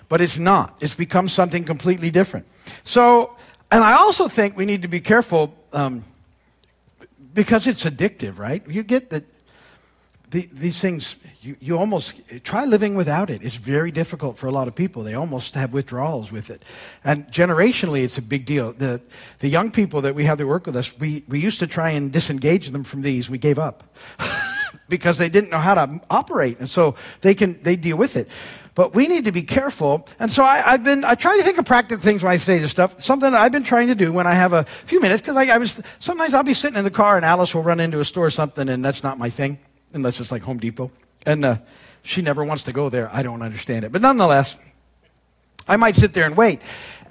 but 0.10 0.22
it's 0.22 0.38
not 0.38 0.78
it's 0.82 0.96
become 0.96 1.30
something 1.30 1.64
completely 1.64 2.12
different 2.12 2.46
so 2.84 3.36
and 3.72 3.84
i 3.84 3.94
also 3.94 4.28
think 4.28 4.58
we 4.58 4.66
need 4.66 4.82
to 4.82 4.88
be 4.88 5.00
careful 5.00 5.54
um, 5.74 6.04
because 7.34 7.68
it's 7.68 7.86
addictive 7.86 8.38
right 8.40 8.64
you 8.68 8.84
get 8.84 9.10
that 9.10 9.24
the, 10.36 10.50
these 10.52 10.80
things, 10.80 11.16
you, 11.42 11.56
you 11.60 11.78
almost 11.78 12.20
try 12.44 12.66
living 12.66 12.96
without 12.96 13.30
it. 13.30 13.42
It's 13.44 13.56
very 13.56 13.92
difficult 13.92 14.38
for 14.38 14.48
a 14.48 14.52
lot 14.52 14.68
of 14.68 14.76
people. 14.76 15.04
They 15.04 15.14
almost 15.14 15.56
have 15.56 15.72
withdrawals 15.72 16.32
with 16.32 16.50
it. 16.50 16.62
And 17.04 17.28
generationally, 17.28 18.04
it's 18.04 18.18
a 18.18 18.22
big 18.22 18.46
deal. 18.46 18.74
The, 18.74 19.02
the 19.40 19.48
young 19.48 19.72
people 19.72 20.02
that 20.02 20.16
we 20.16 20.26
have 20.26 20.38
that 20.40 20.48
work 20.48 20.66
with 20.66 20.76
us, 20.76 20.98
we, 21.00 21.24
we 21.28 21.40
used 21.40 21.60
to 21.60 21.68
try 21.68 21.92
and 21.92 22.12
disengage 22.12 22.70
them 22.72 22.84
from 22.84 23.02
these. 23.02 23.30
We 23.30 23.38
gave 23.38 23.60
up 23.60 23.84
because 24.88 25.18
they 25.18 25.30
didn't 25.30 25.50
know 25.50 25.60
how 25.60 25.76
to 25.76 26.02
operate. 26.10 26.60
And 26.60 26.70
so 26.70 26.96
they 27.22 27.34
can, 27.34 27.62
they 27.64 27.76
deal 27.76 27.98
with 27.98 28.16
it. 28.16 28.28
But 28.76 28.94
we 28.94 29.08
need 29.08 29.24
to 29.24 29.32
be 29.32 29.42
careful. 29.42 30.06
And 30.20 30.30
so 30.30 30.44
I, 30.44 30.58
have 30.58 30.84
been, 30.84 31.06
I 31.06 31.16
try 31.16 31.38
to 31.38 31.44
think 31.44 31.58
of 31.58 31.66
practical 31.66 32.04
things 32.04 32.22
when 32.22 32.32
I 32.34 32.38
say 32.38 32.60
this 32.60 32.72
stuff. 32.72 33.00
Something 33.00 33.34
I've 33.34 33.54
been 33.54 33.64
trying 33.64 33.88
to 33.88 33.96
do 33.96 34.12
when 34.12 34.28
I 34.28 34.34
have 34.34 34.52
a 34.52 34.66
few 34.86 35.00
minutes, 35.00 35.22
because 35.22 35.38
I, 35.38 35.46
I 35.46 35.58
was, 35.58 35.82
sometimes 36.00 36.34
I'll 36.34 36.44
be 36.44 36.54
sitting 36.54 36.78
in 36.78 36.84
the 36.84 36.92
car 36.92 37.16
and 37.16 37.26
Alice 37.26 37.56
will 37.56 37.64
run 37.64 37.80
into 37.80 38.02
a 38.02 38.06
store 38.06 38.26
or 38.26 38.32
something, 38.32 38.68
and 38.68 38.84
that's 38.84 39.02
not 39.02 39.18
my 39.18 39.30
thing 39.30 39.60
unless 39.94 40.20
it's 40.20 40.32
like 40.32 40.42
Home 40.42 40.58
Depot. 40.58 40.92
And 41.26 41.46
uh, 41.46 41.58
she 42.04 42.22
never 42.22 42.44
wants 42.44 42.66
to 42.66 42.74
go 42.74 42.90
there. 42.90 43.10
I 43.14 43.24
don't 43.24 43.42
understand 43.42 43.86
it. 43.86 43.94
But 43.94 44.02
nonetheless, 44.02 44.58
I 45.68 45.78
might 45.78 45.96
sit 45.96 46.12
there 46.12 46.26
and 46.26 46.36
wait. 46.36 46.62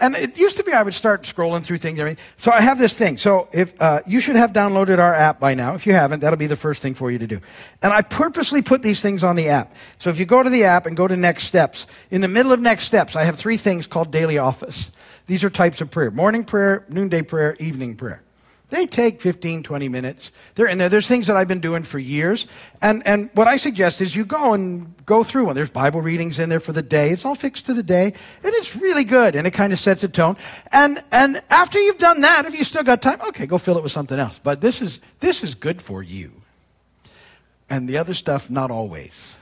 And 0.00 0.16
it 0.16 0.36
used 0.36 0.56
to 0.56 0.64
be 0.64 0.72
I 0.72 0.82
would 0.82 0.94
start 0.94 1.22
scrolling 1.22 1.62
through 1.62 1.78
things. 1.78 2.00
I 2.00 2.04
mean, 2.04 2.16
so 2.36 2.50
I 2.50 2.60
have 2.60 2.78
this 2.78 2.98
thing. 2.98 3.16
So 3.16 3.48
if 3.52 3.80
uh, 3.80 4.02
you 4.06 4.18
should 4.18 4.36
have 4.36 4.52
downloaded 4.52 4.98
our 4.98 5.14
app 5.14 5.38
by 5.38 5.54
now. 5.54 5.74
If 5.74 5.86
you 5.86 5.92
haven't, 5.92 6.20
that'll 6.20 6.36
be 6.36 6.48
the 6.48 6.56
first 6.56 6.82
thing 6.82 6.94
for 6.94 7.12
you 7.12 7.18
to 7.18 7.26
do. 7.26 7.40
And 7.80 7.92
I 7.92 8.02
purposely 8.02 8.60
put 8.60 8.82
these 8.82 9.00
things 9.00 9.22
on 9.22 9.36
the 9.36 9.48
app. 9.48 9.74
So 9.98 10.10
if 10.10 10.18
you 10.18 10.26
go 10.26 10.42
to 10.42 10.50
the 10.50 10.64
app 10.64 10.86
and 10.86 10.96
go 10.96 11.06
to 11.06 11.16
Next 11.16 11.44
Steps, 11.44 11.86
in 12.10 12.22
the 12.22 12.28
middle 12.28 12.52
of 12.52 12.60
Next 12.60 12.84
Steps, 12.84 13.14
I 13.14 13.22
have 13.22 13.38
three 13.38 13.56
things 13.56 13.86
called 13.86 14.10
Daily 14.10 14.38
Office. 14.38 14.90
These 15.26 15.44
are 15.44 15.50
types 15.50 15.80
of 15.80 15.90
prayer: 15.90 16.10
morning 16.10 16.44
prayer, 16.44 16.84
noonday 16.88 17.22
prayer, 17.22 17.56
evening 17.60 17.94
prayer. 17.94 18.23
They 18.74 18.86
take 18.86 19.20
15, 19.20 19.62
20 19.62 19.88
minutes. 19.88 20.32
They're 20.56 20.66
in 20.66 20.78
there. 20.78 20.88
There's 20.88 21.06
things 21.06 21.28
that 21.28 21.36
I've 21.36 21.46
been 21.46 21.60
doing 21.60 21.84
for 21.84 22.00
years. 22.00 22.48
And, 22.82 23.06
and 23.06 23.30
what 23.34 23.46
I 23.46 23.54
suggest 23.54 24.00
is 24.00 24.16
you 24.16 24.24
go 24.24 24.52
and 24.52 24.92
go 25.06 25.22
through 25.22 25.44
one. 25.44 25.54
There's 25.54 25.70
Bible 25.70 26.02
readings 26.02 26.40
in 26.40 26.48
there 26.48 26.58
for 26.58 26.72
the 26.72 26.82
day. 26.82 27.10
It's 27.10 27.24
all 27.24 27.36
fixed 27.36 27.66
to 27.66 27.74
the 27.74 27.84
day. 27.84 28.06
And 28.06 28.52
it's 28.54 28.74
really 28.74 29.04
good. 29.04 29.36
And 29.36 29.46
it 29.46 29.52
kind 29.52 29.72
of 29.72 29.78
sets 29.78 30.02
a 30.02 30.08
tone. 30.08 30.36
And, 30.72 31.04
and 31.12 31.40
after 31.50 31.78
you've 31.78 31.98
done 31.98 32.22
that, 32.22 32.46
if 32.46 32.54
you 32.58 32.64
still 32.64 32.82
got 32.82 33.00
time, 33.00 33.20
okay, 33.28 33.46
go 33.46 33.58
fill 33.58 33.78
it 33.78 33.84
with 33.84 33.92
something 33.92 34.18
else. 34.18 34.40
But 34.42 34.60
this 34.60 34.82
is, 34.82 34.98
this 35.20 35.44
is 35.44 35.54
good 35.54 35.80
for 35.80 36.02
you. 36.02 36.32
And 37.70 37.88
the 37.88 37.98
other 37.98 38.12
stuff, 38.12 38.50
not 38.50 38.72
always. 38.72 39.36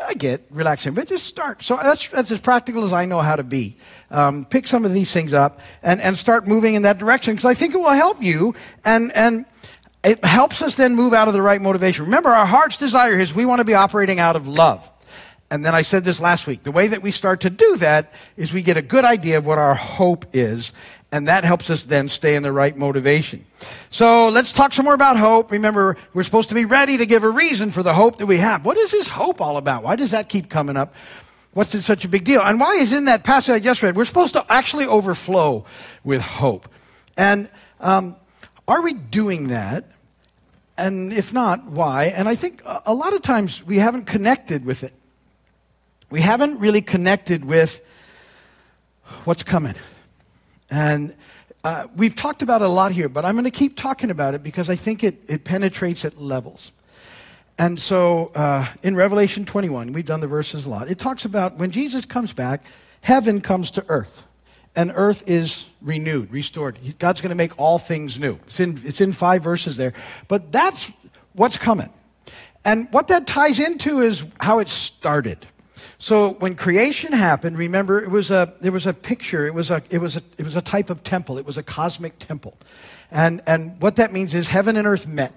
I 0.00 0.14
get 0.14 0.46
relaxing, 0.50 0.94
but 0.94 1.08
just 1.08 1.26
start. 1.26 1.62
So 1.62 1.78
that's, 1.82 2.08
that's 2.08 2.30
as 2.30 2.40
practical 2.40 2.84
as 2.84 2.92
I 2.92 3.04
know 3.04 3.20
how 3.20 3.36
to 3.36 3.42
be. 3.42 3.76
Um, 4.10 4.44
pick 4.44 4.66
some 4.66 4.84
of 4.84 4.92
these 4.92 5.12
things 5.12 5.34
up 5.34 5.60
and, 5.82 6.00
and 6.00 6.16
start 6.16 6.46
moving 6.46 6.74
in 6.74 6.82
that 6.82 6.98
direction 6.98 7.34
because 7.34 7.44
I 7.44 7.54
think 7.54 7.74
it 7.74 7.78
will 7.78 7.90
help 7.90 8.22
you 8.22 8.54
and, 8.84 9.12
and 9.14 9.44
it 10.02 10.24
helps 10.24 10.62
us 10.62 10.76
then 10.76 10.96
move 10.96 11.12
out 11.12 11.28
of 11.28 11.34
the 11.34 11.42
right 11.42 11.60
motivation. 11.60 12.04
Remember, 12.06 12.30
our 12.30 12.46
heart's 12.46 12.78
desire 12.78 13.18
is 13.18 13.34
we 13.34 13.44
want 13.44 13.60
to 13.60 13.64
be 13.64 13.74
operating 13.74 14.18
out 14.18 14.36
of 14.36 14.48
love. 14.48 14.90
And 15.52 15.62
then 15.66 15.74
I 15.74 15.82
said 15.82 16.02
this 16.02 16.18
last 16.18 16.46
week. 16.46 16.62
The 16.62 16.72
way 16.72 16.86
that 16.86 17.02
we 17.02 17.10
start 17.10 17.42
to 17.42 17.50
do 17.50 17.76
that 17.76 18.14
is 18.38 18.54
we 18.54 18.62
get 18.62 18.78
a 18.78 18.82
good 18.82 19.04
idea 19.04 19.36
of 19.36 19.44
what 19.44 19.58
our 19.58 19.74
hope 19.74 20.24
is, 20.32 20.72
and 21.12 21.28
that 21.28 21.44
helps 21.44 21.68
us 21.68 21.84
then 21.84 22.08
stay 22.08 22.36
in 22.36 22.42
the 22.42 22.50
right 22.50 22.74
motivation. 22.74 23.44
So 23.90 24.30
let's 24.30 24.54
talk 24.54 24.72
some 24.72 24.86
more 24.86 24.94
about 24.94 25.18
hope. 25.18 25.50
Remember, 25.50 25.98
we're 26.14 26.22
supposed 26.22 26.48
to 26.48 26.54
be 26.54 26.64
ready 26.64 26.96
to 26.96 27.04
give 27.04 27.22
a 27.22 27.28
reason 27.28 27.70
for 27.70 27.82
the 27.82 27.92
hope 27.92 28.16
that 28.16 28.24
we 28.24 28.38
have. 28.38 28.64
What 28.64 28.78
is 28.78 28.92
this 28.92 29.06
hope 29.06 29.42
all 29.42 29.58
about? 29.58 29.82
Why 29.82 29.94
does 29.94 30.12
that 30.12 30.30
keep 30.30 30.48
coming 30.48 30.78
up? 30.78 30.94
What's 31.52 31.74
it 31.74 31.82
such 31.82 32.06
a 32.06 32.08
big 32.08 32.24
deal? 32.24 32.40
And 32.40 32.58
why 32.58 32.76
is 32.76 32.90
in 32.90 33.04
that 33.04 33.22
passage 33.22 33.52
I 33.52 33.58
just 33.58 33.82
read, 33.82 33.94
we're 33.94 34.06
supposed 34.06 34.32
to 34.32 34.46
actually 34.50 34.86
overflow 34.86 35.66
with 36.02 36.22
hope. 36.22 36.66
And 37.18 37.50
um, 37.78 38.16
are 38.66 38.80
we 38.80 38.94
doing 38.94 39.48
that? 39.48 39.84
And 40.78 41.12
if 41.12 41.34
not, 41.34 41.66
why? 41.66 42.04
And 42.04 42.26
I 42.26 42.36
think 42.36 42.62
a 42.64 42.94
lot 42.94 43.12
of 43.12 43.20
times 43.20 43.62
we 43.62 43.78
haven't 43.80 44.06
connected 44.06 44.64
with 44.64 44.82
it. 44.82 44.94
We 46.12 46.20
haven't 46.20 46.58
really 46.58 46.82
connected 46.82 47.42
with 47.42 47.80
what's 49.24 49.42
coming. 49.42 49.76
And 50.70 51.16
uh, 51.64 51.86
we've 51.96 52.14
talked 52.14 52.42
about 52.42 52.60
it 52.60 52.66
a 52.66 52.68
lot 52.68 52.92
here, 52.92 53.08
but 53.08 53.24
I'm 53.24 53.32
going 53.34 53.46
to 53.46 53.50
keep 53.50 53.78
talking 53.78 54.10
about 54.10 54.34
it 54.34 54.42
because 54.42 54.68
I 54.68 54.76
think 54.76 55.02
it, 55.02 55.22
it 55.26 55.44
penetrates 55.44 56.04
at 56.04 56.20
levels. 56.20 56.70
And 57.56 57.80
so 57.80 58.30
uh, 58.34 58.68
in 58.82 58.94
Revelation 58.94 59.46
21, 59.46 59.94
we've 59.94 60.04
done 60.04 60.20
the 60.20 60.26
verses 60.26 60.66
a 60.66 60.68
lot. 60.68 60.90
It 60.90 60.98
talks 60.98 61.24
about 61.24 61.56
when 61.56 61.70
Jesus 61.70 62.04
comes 62.04 62.34
back, 62.34 62.66
heaven 63.00 63.40
comes 63.40 63.70
to 63.70 63.84
earth, 63.88 64.26
and 64.76 64.92
earth 64.94 65.24
is 65.26 65.64
renewed, 65.80 66.30
restored. 66.30 66.78
God's 66.98 67.22
going 67.22 67.30
to 67.30 67.36
make 67.36 67.58
all 67.58 67.78
things 67.78 68.18
new. 68.18 68.34
It's 68.44 68.60
in, 68.60 68.82
it's 68.84 69.00
in 69.00 69.12
five 69.12 69.42
verses 69.42 69.78
there. 69.78 69.94
But 70.28 70.52
that's 70.52 70.92
what's 71.32 71.56
coming. 71.56 71.88
And 72.66 72.86
what 72.90 73.08
that 73.08 73.26
ties 73.26 73.58
into 73.58 74.02
is 74.02 74.26
how 74.40 74.58
it 74.58 74.68
started. 74.68 75.46
So 76.02 76.30
when 76.30 76.56
creation 76.56 77.12
happened, 77.12 77.56
remember 77.56 78.02
it 78.02 78.10
was 78.10 78.32
a 78.32 78.52
there 78.60 78.72
was 78.72 78.88
a 78.88 78.92
picture. 78.92 79.46
It 79.46 79.54
was 79.54 79.70
a 79.70 79.84
it 79.88 79.98
was 79.98 80.16
a 80.16 80.22
it 80.36 80.42
was 80.42 80.56
a 80.56 80.60
type 80.60 80.90
of 80.90 81.04
temple. 81.04 81.38
It 81.38 81.46
was 81.46 81.58
a 81.58 81.62
cosmic 81.62 82.18
temple, 82.18 82.56
and 83.12 83.40
and 83.46 83.80
what 83.80 83.94
that 83.96 84.12
means 84.12 84.34
is 84.34 84.48
heaven 84.48 84.76
and 84.76 84.84
earth 84.84 85.06
met, 85.06 85.32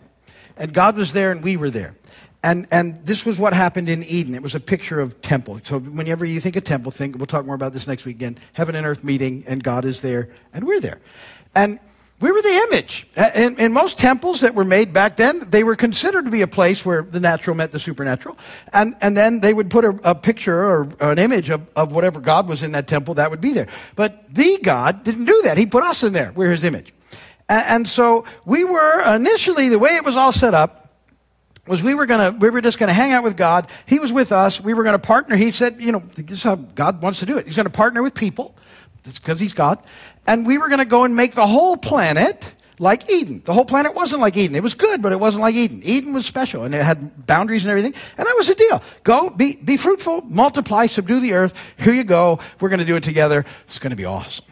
and 0.57 0.73
God 0.73 0.97
was 0.97 1.13
there 1.13 1.29
and 1.29 1.43
we 1.43 1.55
were 1.55 1.69
there. 1.69 1.95
And, 2.41 2.67
and 2.71 3.03
this 3.05 3.25
was 3.25 3.39
what 3.39 3.53
happened 3.53 3.89
in 3.89 4.03
Eden. 4.03 4.35
It 4.35 4.43
was 4.43 4.53
a 4.53 4.59
picture 4.59 4.99
of 4.99 5.19
temple. 5.23 5.59
So 5.63 5.79
whenever 5.79 6.25
you 6.25 6.39
think 6.39 6.55
of 6.55 6.63
temple, 6.63 6.91
think, 6.91 7.17
we'll 7.17 7.25
talk 7.25 7.43
more 7.43 7.55
about 7.55 7.73
this 7.73 7.87
next 7.87 8.05
week 8.05 8.17
again, 8.17 8.37
heaven 8.53 8.75
and 8.75 8.85
earth 8.85 9.03
meeting, 9.03 9.43
and 9.47 9.63
God 9.63 9.83
is 9.83 10.01
there, 10.01 10.29
and 10.53 10.67
we're 10.67 10.79
there. 10.79 10.99
And 11.55 11.79
we 12.25 12.31
were 12.31 12.41
the 12.41 12.67
image. 12.69 13.07
In, 13.35 13.59
in, 13.59 13.71
most 13.71 13.99
temples 13.99 14.41
that 14.41 14.55
were 14.55 14.65
made 14.65 14.93
back 14.93 15.15
then, 15.15 15.47
they 15.51 15.63
were 15.63 15.75
considered 15.75 16.25
to 16.25 16.31
be 16.31 16.41
a 16.41 16.47
place 16.47 16.83
where 16.83 17.03
the 17.03 17.19
natural 17.19 17.55
met 17.55 17.71
the 17.71 17.77
supernatural. 17.77 18.35
And, 18.73 18.95
and 18.99 19.15
then 19.15 19.41
they 19.41 19.53
would 19.53 19.69
put 19.69 19.85
a, 19.85 19.89
a 20.03 20.15
picture 20.15 20.59
or, 20.59 20.89
or, 20.99 21.11
an 21.11 21.19
image 21.19 21.51
of, 21.51 21.61
of 21.75 21.91
whatever 21.91 22.19
God 22.19 22.47
was 22.47 22.63
in 22.63 22.71
that 22.71 22.87
temple 22.87 23.13
that 23.13 23.29
would 23.29 23.41
be 23.41 23.53
there. 23.53 23.67
But 23.95 24.33
the 24.33 24.57
God 24.63 25.03
didn't 25.03 25.25
do 25.25 25.43
that. 25.43 25.59
He 25.59 25.67
put 25.67 25.83
us 25.83 26.01
in 26.01 26.13
there. 26.13 26.31
We're 26.35 26.49
his 26.49 26.63
image. 26.63 26.95
And, 27.47 27.65
and 27.67 27.87
so 27.87 28.25
we 28.43 28.63
were 28.63 29.15
initially, 29.15 29.69
the 29.69 29.77
way 29.77 29.91
it 29.91 30.03
was 30.03 30.17
all 30.17 30.31
set 30.31 30.55
up, 30.55 30.89
was 31.67 31.83
we 31.83 31.93
were 31.93 32.07
gonna 32.07 32.31
we 32.31 32.49
were 32.49 32.61
just 32.61 32.79
gonna 32.79 32.93
hang 32.93 33.11
out 33.11 33.23
with 33.23 33.37
God. 33.37 33.69
He 33.85 33.99
was 33.99 34.11
with 34.11 34.31
us. 34.31 34.59
We 34.59 34.73
were 34.73 34.83
gonna 34.83 34.97
partner. 34.97 35.35
He 35.35 35.51
said, 35.51 35.79
you 35.79 35.91
know, 35.91 35.99
this 36.15 36.39
is 36.39 36.43
how 36.43 36.55
God 36.55 37.03
wants 37.03 37.19
to 37.19 37.27
do 37.27 37.37
it. 37.37 37.45
He's 37.45 37.55
gonna 37.55 37.69
partner 37.69 38.01
with 38.01 38.15
people. 38.15 38.55
That's 39.05 39.19
because 39.19 39.39
he's 39.39 39.53
God. 39.53 39.79
And 40.27 40.45
we 40.45 40.57
were 40.57 40.67
going 40.67 40.79
to 40.79 40.85
go 40.85 41.03
and 41.03 41.15
make 41.15 41.33
the 41.33 41.47
whole 41.47 41.77
planet 41.77 42.53
like 42.79 43.09
Eden. 43.09 43.41
The 43.45 43.53
whole 43.53 43.65
planet 43.65 43.95
wasn't 43.95 44.21
like 44.21 44.35
Eden. 44.35 44.55
It 44.55 44.63
was 44.63 44.73
good, 44.73 45.01
but 45.01 45.11
it 45.11 45.19
wasn't 45.19 45.41
like 45.41 45.55
Eden. 45.55 45.81
Eden 45.83 46.13
was 46.13 46.25
special 46.25 46.63
and 46.63 46.75
it 46.75 46.83
had 46.83 47.25
boundaries 47.25 47.63
and 47.63 47.71
everything. 47.71 47.93
And 48.17 48.27
that 48.27 48.33
was 48.35 48.47
the 48.47 48.55
deal. 48.55 48.83
Go, 49.03 49.29
be, 49.29 49.55
be 49.55 49.77
fruitful, 49.77 50.21
multiply, 50.21 50.87
subdue 50.87 51.19
the 51.19 51.33
earth. 51.33 51.53
Here 51.77 51.93
you 51.93 52.03
go. 52.03 52.39
We're 52.59 52.69
going 52.69 52.79
to 52.79 52.85
do 52.85 52.95
it 52.95 53.03
together. 53.03 53.45
It's 53.65 53.79
going 53.79 53.91
to 53.91 53.95
be 53.95 54.05
awesome. 54.05 54.45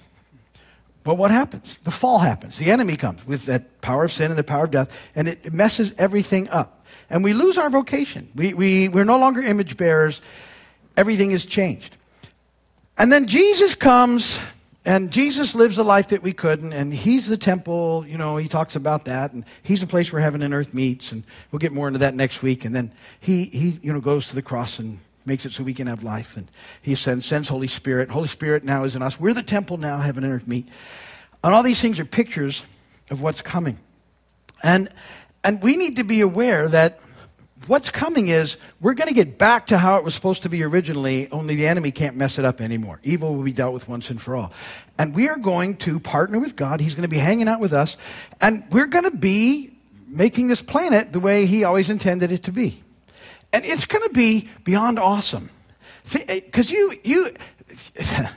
But 1.03 1.15
what 1.15 1.31
happens? 1.31 1.77
The 1.83 1.91
fall 1.91 2.19
happens. 2.19 2.57
The 2.57 2.71
enemy 2.71 2.95
comes 2.95 3.25
with 3.27 3.45
that 3.47 3.81
power 3.81 4.05
of 4.05 4.11
sin 4.11 4.31
and 4.31 4.39
the 4.39 4.43
power 4.43 4.63
of 4.63 4.71
death, 4.71 4.97
and 5.15 5.27
it 5.27 5.53
messes 5.53 5.93
everything 5.97 6.47
up. 6.47 6.85
And 7.09 7.25
we 7.25 7.33
lose 7.33 7.57
our 7.57 7.69
vocation. 7.69 8.31
We, 8.35 8.53
we, 8.53 8.87
we're 8.87 9.03
no 9.03 9.19
longer 9.19 9.41
image 9.41 9.75
bearers. 9.75 10.21
Everything 10.95 11.31
is 11.31 11.45
changed. 11.45 11.97
And 12.97 13.11
then 13.11 13.27
Jesus 13.27 13.75
comes 13.75 14.39
and 14.85 15.11
Jesus 15.11 15.55
lives 15.55 15.77
the 15.77 15.83
life 15.83 16.09
that 16.09 16.21
we 16.21 16.33
couldn't, 16.33 16.73
and 16.73 16.93
he's 16.93 17.27
the 17.27 17.37
temple, 17.37 18.05
you 18.05 18.17
know, 18.17 18.35
he 18.35 18.49
talks 18.49 18.75
about 18.75 19.05
that, 19.05 19.31
and 19.31 19.45
he's 19.61 19.79
the 19.79 19.87
place 19.87 20.11
where 20.11 20.21
heaven 20.21 20.41
and 20.41 20.53
earth 20.53 20.73
meets, 20.73 21.13
and 21.13 21.23
we'll 21.51 21.59
get 21.59 21.71
more 21.71 21.87
into 21.87 21.99
that 21.99 22.15
next 22.15 22.41
week. 22.41 22.65
And 22.65 22.75
then 22.75 22.91
he, 23.21 23.45
he 23.45 23.79
you 23.81 23.93
know, 23.93 24.01
goes 24.01 24.27
to 24.27 24.35
the 24.35 24.41
cross 24.41 24.79
and 24.79 24.99
makes 25.25 25.45
it 25.45 25.53
so 25.53 25.63
we 25.63 25.73
can 25.73 25.87
have 25.87 26.03
life, 26.03 26.35
and 26.35 26.51
he 26.81 26.95
sends, 26.95 27.25
sends 27.25 27.47
Holy 27.47 27.67
Spirit. 27.67 28.09
Holy 28.09 28.27
Spirit 28.27 28.65
now 28.65 28.83
is 28.83 28.97
in 28.97 29.01
us. 29.01 29.17
We're 29.17 29.33
the 29.33 29.41
temple 29.41 29.77
now, 29.77 29.99
heaven 29.99 30.25
and 30.25 30.33
earth 30.33 30.47
meet. 30.47 30.67
And 31.45 31.53
all 31.53 31.63
these 31.63 31.81
things 31.81 31.97
are 32.01 32.05
pictures 32.05 32.63
of 33.09 33.21
what's 33.21 33.41
coming. 33.41 33.79
And, 34.63 34.89
and 35.45 35.63
we 35.63 35.77
need 35.77 35.95
to 35.95 36.03
be 36.03 36.19
aware 36.19 36.67
that 36.67 36.99
what's 37.67 37.89
coming 37.89 38.27
is 38.27 38.57
we're 38.81 38.93
going 38.93 39.07
to 39.07 39.13
get 39.13 39.37
back 39.37 39.67
to 39.67 39.77
how 39.77 39.97
it 39.97 40.03
was 40.03 40.13
supposed 40.13 40.43
to 40.43 40.49
be 40.49 40.63
originally, 40.63 41.29
only 41.31 41.55
the 41.55 41.67
enemy 41.67 41.91
can't 41.91 42.15
mess 42.15 42.39
it 42.39 42.45
up 42.45 42.61
anymore. 42.61 42.99
Evil 43.03 43.35
will 43.35 43.43
be 43.43 43.53
dealt 43.53 43.73
with 43.73 43.87
once 43.87 44.09
and 44.09 44.21
for 44.21 44.35
all. 44.35 44.51
And 44.97 45.15
we 45.15 45.29
are 45.29 45.37
going 45.37 45.77
to 45.77 45.99
partner 45.99 46.39
with 46.39 46.55
God. 46.55 46.79
He's 46.79 46.93
going 46.93 47.03
to 47.03 47.09
be 47.09 47.17
hanging 47.17 47.47
out 47.47 47.59
with 47.59 47.73
us. 47.73 47.97
And 48.41 48.63
we're 48.71 48.87
going 48.87 49.05
to 49.05 49.15
be 49.15 49.71
making 50.07 50.47
this 50.47 50.61
planet 50.61 51.13
the 51.13 51.19
way 51.19 51.45
He 51.45 51.63
always 51.63 51.89
intended 51.89 52.31
it 52.31 52.43
to 52.43 52.51
be. 52.51 52.81
And 53.51 53.65
it's 53.65 53.85
going 53.85 54.03
to 54.03 54.13
be 54.13 54.49
beyond 54.63 54.99
awesome. 54.99 55.49
Because 56.11 56.71
eh, 56.71 56.75
you, 56.75 56.99
you, 57.03 57.33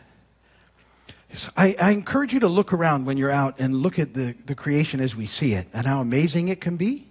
I, 1.57 1.77
I, 1.81 1.91
encourage 1.91 2.33
you 2.33 2.41
to 2.41 2.49
look 2.49 2.73
around 2.73 3.07
when 3.07 3.17
you're 3.17 3.31
out 3.31 3.57
and 3.59 3.75
look 3.75 3.99
at 3.99 4.15
the, 4.15 4.35
the 4.47 4.55
creation 4.55 5.01
as 5.01 5.17
we 5.17 5.27
see 5.27 5.55
it 5.55 5.67
and 5.73 5.85
how 5.85 6.01
amazing 6.01 6.49
it 6.49 6.61
can 6.61 6.77
be 6.77 7.07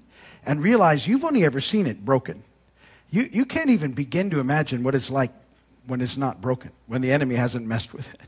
and 0.45 0.61
realize 0.61 1.07
you've 1.07 1.25
only 1.25 1.43
ever 1.43 1.59
seen 1.59 1.87
it 1.87 2.03
broken. 2.03 2.43
You, 3.09 3.29
you 3.31 3.45
can't 3.45 3.69
even 3.69 3.93
begin 3.93 4.29
to 4.31 4.39
imagine 4.39 4.83
what 4.83 4.95
it's 4.95 5.09
like 5.09 5.31
when 5.87 6.01
it's 6.01 6.17
not 6.17 6.41
broken, 6.41 6.71
when 6.87 7.01
the 7.01 7.11
enemy 7.11 7.35
hasn't 7.35 7.65
messed 7.65 7.93
with 7.93 8.13
it. 8.13 8.21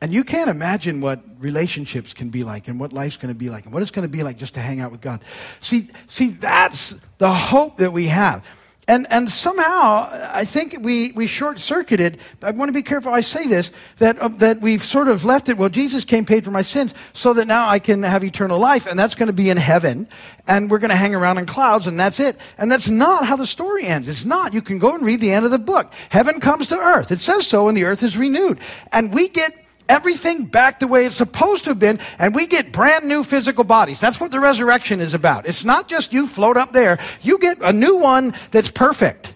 And 0.00 0.12
you 0.12 0.24
can't 0.24 0.50
imagine 0.50 1.00
what 1.00 1.22
relationships 1.38 2.12
can 2.12 2.28
be 2.28 2.44
like 2.44 2.68
and 2.68 2.78
what 2.78 2.92
life's 2.92 3.16
going 3.16 3.32
to 3.32 3.38
be 3.38 3.48
like 3.48 3.64
and 3.64 3.72
what 3.72 3.80
it's 3.80 3.90
going 3.90 4.06
to 4.06 4.12
be 4.12 4.22
like 4.22 4.36
just 4.36 4.54
to 4.54 4.60
hang 4.60 4.80
out 4.80 4.90
with 4.90 5.00
God. 5.00 5.22
See, 5.60 5.88
see, 6.08 6.28
that's 6.28 6.94
the 7.18 7.32
hope 7.32 7.78
that 7.78 7.92
we 7.92 8.08
have. 8.08 8.44
And, 8.86 9.06
and 9.10 9.30
somehow, 9.30 10.10
I 10.32 10.44
think 10.44 10.76
we, 10.80 11.12
we 11.12 11.26
short 11.26 11.58
circuited. 11.58 12.18
I 12.42 12.50
want 12.50 12.68
to 12.68 12.72
be 12.72 12.82
careful 12.82 13.12
I 13.12 13.22
say 13.22 13.46
this 13.46 13.72
that, 13.98 14.18
uh, 14.18 14.28
that 14.28 14.60
we've 14.60 14.82
sort 14.82 15.08
of 15.08 15.24
left 15.24 15.48
it. 15.48 15.56
Well, 15.56 15.70
Jesus 15.70 16.04
came, 16.04 16.26
paid 16.26 16.44
for 16.44 16.50
my 16.50 16.60
sins, 16.60 16.92
so 17.14 17.32
that 17.32 17.46
now 17.46 17.68
I 17.68 17.78
can 17.78 18.02
have 18.02 18.22
eternal 18.24 18.58
life, 18.58 18.86
and 18.86 18.98
that's 18.98 19.14
going 19.14 19.28
to 19.28 19.32
be 19.32 19.48
in 19.48 19.56
heaven, 19.56 20.06
and 20.46 20.70
we're 20.70 20.78
going 20.78 20.90
to 20.90 20.96
hang 20.96 21.14
around 21.14 21.38
in 21.38 21.46
clouds, 21.46 21.86
and 21.86 21.98
that's 21.98 22.20
it. 22.20 22.38
And 22.58 22.70
that's 22.70 22.88
not 22.88 23.24
how 23.24 23.36
the 23.36 23.46
story 23.46 23.84
ends. 23.84 24.06
It's 24.06 24.26
not. 24.26 24.52
You 24.52 24.60
can 24.60 24.78
go 24.78 24.94
and 24.94 25.02
read 25.02 25.20
the 25.20 25.32
end 25.32 25.46
of 25.46 25.50
the 25.50 25.58
book. 25.58 25.90
Heaven 26.10 26.38
comes 26.40 26.68
to 26.68 26.76
earth. 26.76 27.10
It 27.10 27.20
says 27.20 27.46
so, 27.46 27.68
and 27.68 27.76
the 27.76 27.84
earth 27.84 28.02
is 28.02 28.18
renewed. 28.18 28.58
And 28.92 29.14
we 29.14 29.28
get 29.28 29.54
everything 29.88 30.46
back 30.46 30.80
the 30.80 30.86
way 30.86 31.06
it's 31.06 31.16
supposed 31.16 31.64
to 31.64 31.70
have 31.70 31.78
been, 31.78 31.98
and 32.18 32.34
we 32.34 32.46
get 32.46 32.72
brand 32.72 33.06
new 33.06 33.24
physical 33.24 33.64
bodies. 33.64 34.00
That's 34.00 34.18
what 34.18 34.30
the 34.30 34.40
resurrection 34.40 35.00
is 35.00 35.14
about. 35.14 35.46
It's 35.46 35.64
not 35.64 35.88
just 35.88 36.12
you 36.12 36.26
float 36.26 36.56
up 36.56 36.72
there. 36.72 36.98
You 37.22 37.38
get 37.38 37.58
a 37.60 37.72
new 37.72 37.96
one 37.96 38.34
that's 38.50 38.70
perfect, 38.70 39.34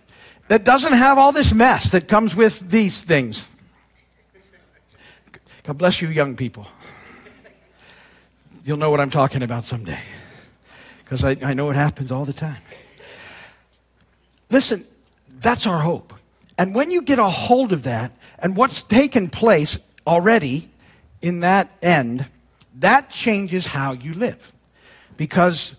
that 0.48 0.64
doesn't 0.64 0.94
have 0.94 1.18
all 1.18 1.32
this 1.32 1.52
mess 1.52 1.90
that 1.92 2.08
comes 2.08 2.34
with 2.34 2.70
these 2.70 3.02
things. 3.02 3.46
God 5.64 5.76
bless 5.76 6.00
you, 6.00 6.08
young 6.08 6.36
people. 6.36 6.66
You'll 8.64 8.78
know 8.78 8.90
what 8.90 9.00
I'm 9.00 9.10
talking 9.10 9.42
about 9.42 9.64
someday, 9.64 10.00
because 11.04 11.24
I, 11.24 11.36
I 11.42 11.54
know 11.54 11.70
it 11.70 11.76
happens 11.76 12.10
all 12.10 12.24
the 12.24 12.32
time. 12.32 12.56
Listen, 14.50 14.86
that's 15.40 15.66
our 15.66 15.80
hope. 15.80 16.14
And 16.56 16.74
when 16.74 16.90
you 16.90 17.02
get 17.02 17.18
a 17.18 17.28
hold 17.28 17.72
of 17.72 17.82
that, 17.82 18.12
and 18.38 18.56
what's 18.56 18.82
taken 18.82 19.28
place 19.28 19.78
already 20.08 20.70
in 21.20 21.40
that 21.40 21.70
end, 21.82 22.26
that 22.76 23.10
changes 23.10 23.66
how 23.66 23.92
you 23.92 24.14
live. 24.14 24.52
Because 25.16 25.76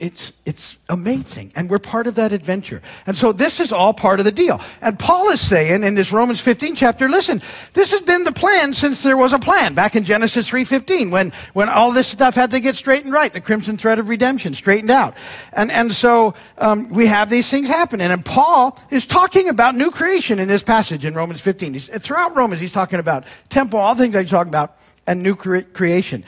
it's, 0.00 0.32
it's 0.44 0.76
amazing. 0.88 1.52
And 1.54 1.70
we're 1.70 1.78
part 1.78 2.08
of 2.08 2.16
that 2.16 2.32
adventure. 2.32 2.82
And 3.06 3.16
so 3.16 3.32
this 3.32 3.60
is 3.60 3.72
all 3.72 3.94
part 3.94 4.18
of 4.18 4.24
the 4.24 4.32
deal. 4.32 4.60
And 4.80 4.98
Paul 4.98 5.30
is 5.30 5.40
saying 5.40 5.84
in 5.84 5.94
this 5.94 6.12
Romans 6.12 6.40
15 6.40 6.74
chapter, 6.74 7.08
listen, 7.08 7.40
this 7.72 7.92
has 7.92 8.00
been 8.02 8.24
the 8.24 8.32
plan 8.32 8.72
since 8.72 9.02
there 9.04 9.16
was 9.16 9.32
a 9.32 9.38
plan 9.38 9.74
back 9.74 9.94
in 9.94 10.02
Genesis 10.02 10.50
3.15 10.50 11.12
when, 11.12 11.32
when 11.52 11.68
all 11.68 11.92
this 11.92 12.08
stuff 12.08 12.34
had 12.34 12.50
to 12.50 12.58
get 12.58 12.74
straightened 12.74 13.12
right, 13.12 13.32
the 13.32 13.40
crimson 13.40 13.76
thread 13.76 14.00
of 14.00 14.08
redemption 14.08 14.54
straightened 14.54 14.90
out. 14.90 15.16
And, 15.52 15.70
and 15.70 15.92
so 15.92 16.34
um, 16.58 16.88
we 16.88 17.06
have 17.06 17.30
these 17.30 17.48
things 17.48 17.68
happening. 17.68 18.10
And 18.10 18.24
Paul 18.24 18.76
is 18.90 19.06
talking 19.06 19.48
about 19.48 19.76
new 19.76 19.92
creation 19.92 20.40
in 20.40 20.48
this 20.48 20.64
passage 20.64 21.04
in 21.04 21.14
Romans 21.14 21.40
15. 21.40 21.74
He's, 21.74 21.88
throughout 21.88 22.36
Romans, 22.36 22.60
he's 22.60 22.72
talking 22.72 22.98
about 22.98 23.24
temple, 23.50 23.78
all 23.78 23.94
things 23.94 24.14
that 24.14 24.22
he's 24.22 24.30
talking 24.30 24.50
about, 24.50 24.76
and 25.06 25.22
new 25.22 25.34
cre- 25.34 25.60
creation. 25.60 26.24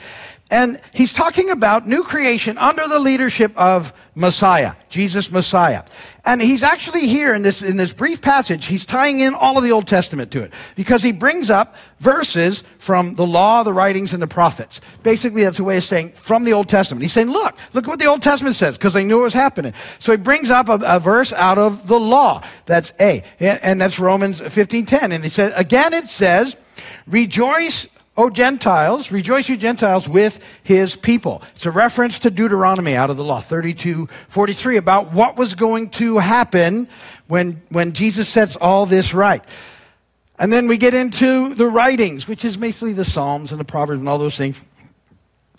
And 0.51 0.79
he's 0.93 1.13
talking 1.13 1.49
about 1.49 1.87
new 1.87 2.03
creation 2.03 2.57
under 2.59 2.87
the 2.87 2.99
leadership 2.99 3.57
of 3.57 3.91
Messiah, 4.13 4.73
Jesus 4.89 5.31
Messiah. 5.31 5.83
And 6.25 6.41
he's 6.41 6.61
actually 6.61 7.07
here 7.07 7.33
in 7.33 7.41
this, 7.41 7.61
in 7.61 7.75
this 7.77 7.91
brief 7.91 8.21
passage, 8.21 8.65
he's 8.65 8.85
tying 8.85 9.21
in 9.21 9.33
all 9.33 9.57
of 9.57 9.63
the 9.63 9.71
Old 9.71 9.87
Testament 9.87 10.31
to 10.31 10.43
it 10.43 10.53
because 10.75 11.01
he 11.01 11.11
brings 11.11 11.49
up 11.49 11.75
verses 11.99 12.63
from 12.77 13.15
the 13.15 13.25
law, 13.25 13.63
the 13.63 13.73
writings, 13.73 14.13
and 14.13 14.21
the 14.21 14.27
prophets. 14.27 14.79
Basically, 15.01 15.43
that's 15.43 15.57
a 15.57 15.63
way 15.63 15.77
of 15.77 15.83
saying 15.83 16.11
from 16.11 16.43
the 16.43 16.53
Old 16.53 16.69
Testament. 16.69 17.01
He's 17.01 17.13
saying, 17.13 17.31
look, 17.31 17.55
look 17.73 17.87
what 17.87 17.97
the 17.97 18.05
Old 18.05 18.21
Testament 18.21 18.55
says 18.55 18.77
because 18.77 18.93
they 18.93 19.03
knew 19.03 19.21
it 19.21 19.23
was 19.23 19.33
happening. 19.33 19.73
So 19.97 20.11
he 20.11 20.17
brings 20.17 20.51
up 20.51 20.69
a, 20.69 20.79
a 20.83 20.99
verse 20.99 21.33
out 21.33 21.57
of 21.57 21.87
the 21.87 21.99
law. 21.99 22.43
That's 22.67 22.93
A. 22.99 23.23
And, 23.39 23.59
and 23.63 23.81
that's 23.81 23.97
Romans 23.97 24.39
15.10. 24.39 25.13
And 25.13 25.23
he 25.23 25.29
says, 25.29 25.51
again 25.55 25.93
it 25.93 26.05
says, 26.05 26.55
rejoice 27.07 27.87
O 28.15 28.29
Gentiles, 28.29 29.11
rejoice 29.11 29.49
you 29.49 29.57
Gentiles 29.57 30.07
with 30.07 30.39
his 30.61 30.95
people. 30.95 31.41
It's 31.55 31.65
a 31.65 31.71
reference 31.71 32.19
to 32.19 32.29
Deuteronomy 32.29 32.95
out 32.95 33.09
of 33.09 33.17
the 33.17 33.23
law, 33.23 33.39
32, 33.39 34.07
43, 34.27 34.77
about 34.77 35.13
what 35.13 35.35
was 35.35 35.55
going 35.55 35.89
to 35.91 36.19
happen 36.19 36.87
when, 37.27 37.63
when 37.69 37.93
Jesus 37.93 38.29
sets 38.29 38.55
all 38.55 38.85
this 38.85 39.15
right. 39.15 39.43
And 40.37 40.53
then 40.53 40.67
we 40.67 40.77
get 40.77 40.93
into 40.93 41.55
the 41.55 41.67
writings, 41.67 42.27
which 42.27 42.45
is 42.45 42.55
basically 42.55 42.93
the 42.93 43.05
Psalms 43.05 43.51
and 43.51 43.59
the 43.59 43.65
Proverbs 43.65 43.99
and 43.99 44.07
all 44.07 44.19
those 44.19 44.37
things. 44.37 44.57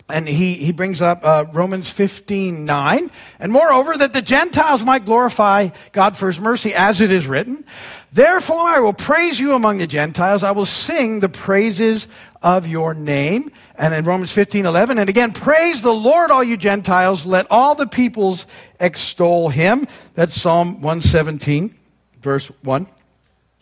And 0.07 0.27
he, 0.27 0.53
he 0.53 0.71
brings 0.71 1.01
up 1.01 1.21
uh, 1.23 1.45
Romans 1.51 1.89
15, 1.89 2.63
9. 2.63 3.11
And 3.39 3.51
moreover, 3.51 3.97
that 3.97 4.13
the 4.13 4.21
Gentiles 4.21 4.83
might 4.83 5.03
glorify 5.03 5.69
God 5.93 6.15
for 6.15 6.27
his 6.27 6.39
mercy, 6.39 6.75
as 6.75 7.01
it 7.01 7.11
is 7.11 7.25
written. 7.25 7.65
Therefore, 8.13 8.61
I 8.61 8.79
will 8.79 8.93
praise 8.93 9.39
you 9.39 9.55
among 9.55 9.79
the 9.79 9.87
Gentiles. 9.87 10.43
I 10.43 10.51
will 10.51 10.65
sing 10.65 11.21
the 11.21 11.29
praises 11.29 12.07
of 12.41 12.67
your 12.67 12.93
name. 12.93 13.51
And 13.77 13.93
in 13.93 14.05
Romans 14.05 14.31
15, 14.31 14.65
11, 14.65 14.97
and 14.97 15.09
again, 15.09 15.33
praise 15.33 15.81
the 15.81 15.93
Lord, 15.93 16.31
all 16.31 16.43
you 16.43 16.57
Gentiles. 16.57 17.25
Let 17.25 17.47
all 17.49 17.75
the 17.75 17.87
peoples 17.87 18.45
extol 18.79 19.49
him. 19.49 19.87
That's 20.13 20.39
Psalm 20.39 20.81
117, 20.81 21.75
verse 22.21 22.47
1. 22.61 22.87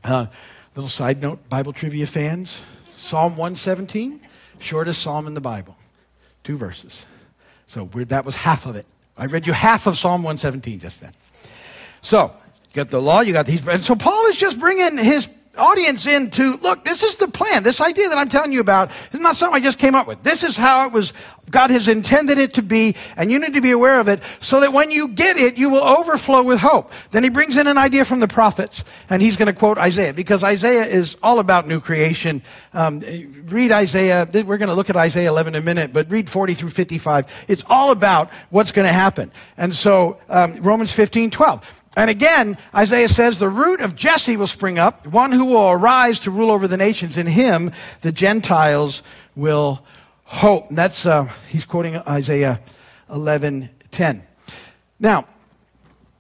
Uh, 0.04 0.26
little 0.76 0.90
side 0.90 1.22
note, 1.22 1.48
Bible 1.50 1.74
trivia 1.74 2.06
fans. 2.06 2.62
Psalm 2.96 3.38
117, 3.38 4.22
shortest 4.60 5.02
psalm 5.02 5.28
in 5.28 5.34
the 5.34 5.42
Bible. 5.42 5.76
Two 6.44 6.58
verses. 6.58 7.04
So 7.68 7.86
that 7.94 8.24
was 8.24 8.36
half 8.36 8.66
of 8.66 8.76
it. 8.76 8.86
I 9.18 9.26
read 9.26 9.46
you 9.46 9.54
half 9.54 9.88
of 9.88 9.98
Psalm 9.98 10.24
117 10.24 10.80
just 10.80 11.02
then. 11.02 11.12
So, 12.02 12.34
you 12.74 12.76
got 12.76 12.90
the 12.90 13.02
law, 13.02 13.22
you 13.22 13.34
got 13.34 13.46
these. 13.46 13.68
And 13.68 13.82
so 13.84 13.96
Paul 13.96 14.28
is 14.28 14.38
just 14.38 14.60
bringing 14.60 14.98
his 14.98 15.30
audience 15.58 16.08
into 16.08 16.58
look, 16.58 16.84
this 16.84 17.04
is 17.04 17.18
the 17.18 17.28
plan. 17.28 17.64
This 17.64 17.80
idea 17.80 18.10
that 18.10 18.18
I'm 18.18 18.30
telling 18.30 18.52
you 18.52 18.60
about 18.60 18.92
is 19.12 19.20
not 19.20 19.36
something 19.36 19.56
I 19.56 19.64
just 19.64 19.78
came 19.78 19.94
up 19.94 20.08
with. 20.08 20.24
This 20.24 20.44
is 20.44 20.58
how 20.58 20.88
it 20.88 20.92
was, 20.92 21.14
God 21.52 21.70
has 21.70 21.88
intended 21.88 22.40
it 22.40 22.56
to 22.56 22.64
be, 22.64 22.96
and 23.16 23.32
you 23.32 23.38
need 23.38 23.54
to 23.54 23.62
be 23.62 23.72
aware 23.72 24.00
of 24.00 24.08
it 24.08 24.22
so 24.40 24.62
that 24.62 24.74
when 24.74 24.90
you 24.90 25.10
get 25.10 25.38
it, 25.38 25.58
you 25.58 25.70
will 25.70 25.84
overflow 25.84 26.42
with 26.42 26.60
hope. 26.60 26.92
Then 27.12 27.24
he 27.24 27.30
brings 27.30 27.56
in 27.58 27.68
an 27.68 27.78
idea 27.78 28.04
from 28.04 28.20
the 28.20 28.28
prophets, 28.28 28.84
and 29.10 29.22
he's 29.22 29.38
going 29.38 29.48
to 29.48 29.58
quote 29.58 29.78
Isaiah 29.78 30.14
because 30.14 30.44
Isaiah 30.44 30.86
is 30.86 31.18
all 31.22 31.40
about 31.40 31.68
new 31.68 31.80
creation. 31.80 32.42
Um, 32.74 33.02
read 33.46 33.72
Isaiah. 33.72 34.28
We're 34.34 34.58
going 34.58 34.70
to 34.70 34.74
look 34.74 34.90
at 34.90 34.98
Isaiah 34.98 35.30
11 35.30 35.54
in 35.54 35.62
a 35.62 35.66
minute, 35.66 35.94
but 35.94 36.10
read 36.10 36.30
40 36.30 36.56
through 36.56 36.70
55. 36.70 37.32
It's 37.48 37.64
all 37.70 37.92
about 37.92 38.32
what's 38.50 38.72
going 38.72 38.88
to 38.88 38.94
happen. 38.94 39.32
And 39.56 39.76
so 39.76 40.18
um, 40.30 40.56
Romans 40.64 40.92
15, 40.92 41.30
12. 41.30 41.83
And 41.96 42.10
again, 42.10 42.58
Isaiah 42.74 43.10
says, 43.10 43.38
the 43.38 43.50
root 43.50 43.80
of 43.80 43.96
Jesse 43.96 44.36
will 44.36 44.48
spring 44.48 44.80
up, 44.80 45.06
one 45.06 45.32
who 45.32 45.46
will 45.46 45.70
arise 45.70 46.20
to 46.22 46.32
rule 46.32 46.50
over 46.50 46.68
the 46.68 46.78
nations. 46.78 47.18
In 47.18 47.28
him, 47.28 47.72
the 48.02 48.12
Gentiles 48.12 49.04
will 49.36 49.86
hope. 50.24 50.70
And 50.70 50.78
that's, 50.78 51.06
uh, 51.06 51.30
he's 51.50 51.66
quoting 51.66 51.98
Isaiah 51.98 52.60
11 53.12 53.70
10. 53.92 54.24
Now, 55.00 55.28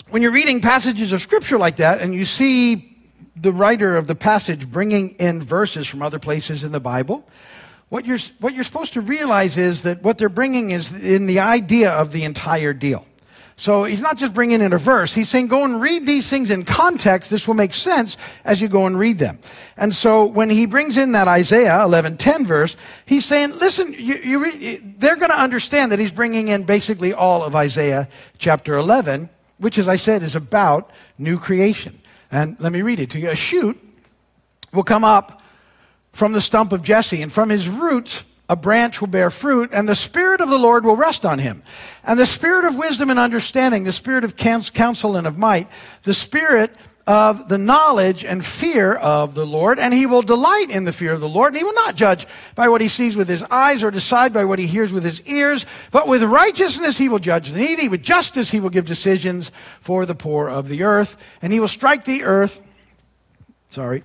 when 0.09 0.21
you're 0.21 0.31
reading 0.31 0.61
passages 0.61 1.11
of 1.11 1.21
scripture 1.21 1.57
like 1.57 1.77
that 1.77 2.01
and 2.01 2.13
you 2.13 2.23
see 2.23 2.95
the 3.35 3.51
writer 3.51 3.97
of 3.97 4.05
the 4.05 4.13
passage 4.13 4.69
bringing 4.69 5.11
in 5.11 5.41
verses 5.41 5.87
from 5.87 6.03
other 6.03 6.19
places 6.19 6.63
in 6.63 6.71
the 6.71 6.79
Bible, 6.79 7.27
what 7.89 8.05
you're, 8.05 8.19
what 8.39 8.53
you're 8.53 8.63
supposed 8.63 8.93
to 8.93 9.01
realize 9.01 9.57
is 9.57 9.83
that 9.83 10.03
what 10.03 10.19
they're 10.19 10.29
bringing 10.29 10.69
is 10.69 10.93
in 10.93 11.25
the 11.25 11.39
idea 11.39 11.91
of 11.91 12.11
the 12.11 12.23
entire 12.23 12.73
deal. 12.73 13.05
So 13.55 13.83
he's 13.83 14.01
not 14.01 14.17
just 14.17 14.33
bringing 14.33 14.62
in 14.62 14.74
a 14.74 14.77
verse. 14.77 15.13
He's 15.13 15.29
saying, 15.29 15.48
go 15.48 15.63
and 15.63 15.79
read 15.79 16.07
these 16.07 16.27
things 16.27 16.50
in 16.50 16.63
context. 16.63 17.29
This 17.29 17.48
will 17.48 17.53
make 17.53 17.74
sense 17.74 18.17
as 18.43 18.62
you 18.62 18.67
go 18.67 18.88
and 18.88 18.98
read 18.98 19.19
them. 19.19 19.39
And 19.77 19.95
so 19.95 20.25
when 20.25 20.50
he 20.50 20.65
brings 20.65 20.98
in 20.98 21.12
that 21.12 21.27
Isaiah 21.27 21.74
11:10 21.74 22.45
verse, 22.45 22.75
he's 23.05 23.25
saying, 23.25 23.51
listen, 23.60 23.93
you, 23.93 24.15
you 24.15 24.43
re- 24.43 24.77
they're 24.98 25.15
going 25.15 25.29
to 25.29 25.39
understand 25.39 25.91
that 25.91 26.00
he's 26.00 26.12
bringing 26.12 26.48
in 26.48 26.63
basically 26.63 27.13
all 27.13 27.43
of 27.43 27.55
Isaiah 27.55 28.10
chapter 28.39 28.75
11, 28.75 29.29
which, 29.60 29.77
as 29.77 29.88
I 29.88 29.98
said, 29.98 30.24
is 30.24 30.36
about 30.36 30.91
new 31.17 31.38
creation. 31.38 32.01
And 32.31 32.60
let 32.60 32.72
me 32.72 32.81
read 32.81 33.00
it 33.00 33.12
to 33.12 33.19
you. 33.19 33.29
A 33.29 33.36
shoot 33.36 33.79
will 34.74 34.83
come 34.83 35.03
up 35.03 35.43
from 36.12 36.33
the 36.33 36.41
stump 36.41 36.72
of 36.72 36.81
Jesse, 36.81 37.22
and 37.22 37.31
from 37.31 37.50
his 37.50 37.69
roots 37.69 38.24
a 38.50 38.55
branch 38.55 39.00
will 39.00 39.07
bear 39.07 39.29
fruit, 39.29 39.69
and 39.71 39.88
the 39.88 39.95
Spirit 39.95 40.41
of 40.41 40.50
the 40.50 40.57
Lord 40.57 40.85
will 40.85 40.95
rest 40.95 41.25
on 41.25 41.39
him. 41.39 41.63
And 42.03 42.19
the 42.19 42.25
Spirit 42.25 42.65
of 42.65 42.75
wisdom 42.75 43.09
and 43.09 43.19
understanding, 43.19 43.83
the 43.83 43.91
Spirit 43.91 44.23
of 44.23 44.35
counsel 44.35 45.15
and 45.15 45.25
of 45.25 45.38
might, 45.38 45.67
the 46.03 46.13
Spirit 46.13 46.75
of 47.05 47.50
the 47.50 47.57
knowledge 47.57 48.23
and 48.23 48.45
fear 48.45 48.93
of 48.93 49.33
the 49.33 49.45
Lord, 49.45 49.77
and 49.77 49.93
he 49.93 50.05
will 50.05 50.21
delight 50.21 50.69
in 50.69 50.85
the 50.85 50.93
fear 50.93 51.12
of 51.12 51.19
the 51.19 51.27
Lord, 51.27 51.53
and 51.53 51.57
he 51.57 51.63
will 51.63 51.73
not 51.73 51.95
judge 51.95 52.25
by 52.55 52.69
what 52.69 52.79
he 52.79 52.88
sees 52.88 53.17
with 53.17 53.27
his 53.27 53.43
eyes 53.43 53.83
or 53.83 53.91
decide 53.91 54.31
by 54.31 54.45
what 54.45 54.59
he 54.59 54.67
hears 54.67 54.93
with 54.93 55.03
his 55.03 55.21
ears, 55.23 55.65
but 55.91 56.07
with 56.07 56.23
righteousness 56.23 56.97
he 56.97 57.09
will 57.09 57.19
judge 57.19 57.51
the 57.51 57.59
needy, 57.59 57.89
with 57.89 58.03
justice 58.03 58.51
he 58.51 58.62
will 58.62 58.69
give 58.69 58.85
decisions 58.85 59.51
for 59.81 60.05
the 60.05 60.15
poor 60.15 60.47
of 60.47 60.69
the 60.69 60.83
earth, 60.83 61.17
and 61.41 61.51
he 61.51 61.59
will 61.59 61.67
strike 61.67 62.05
the 62.05 62.23
earth, 62.23 62.63
sorry, 63.67 64.03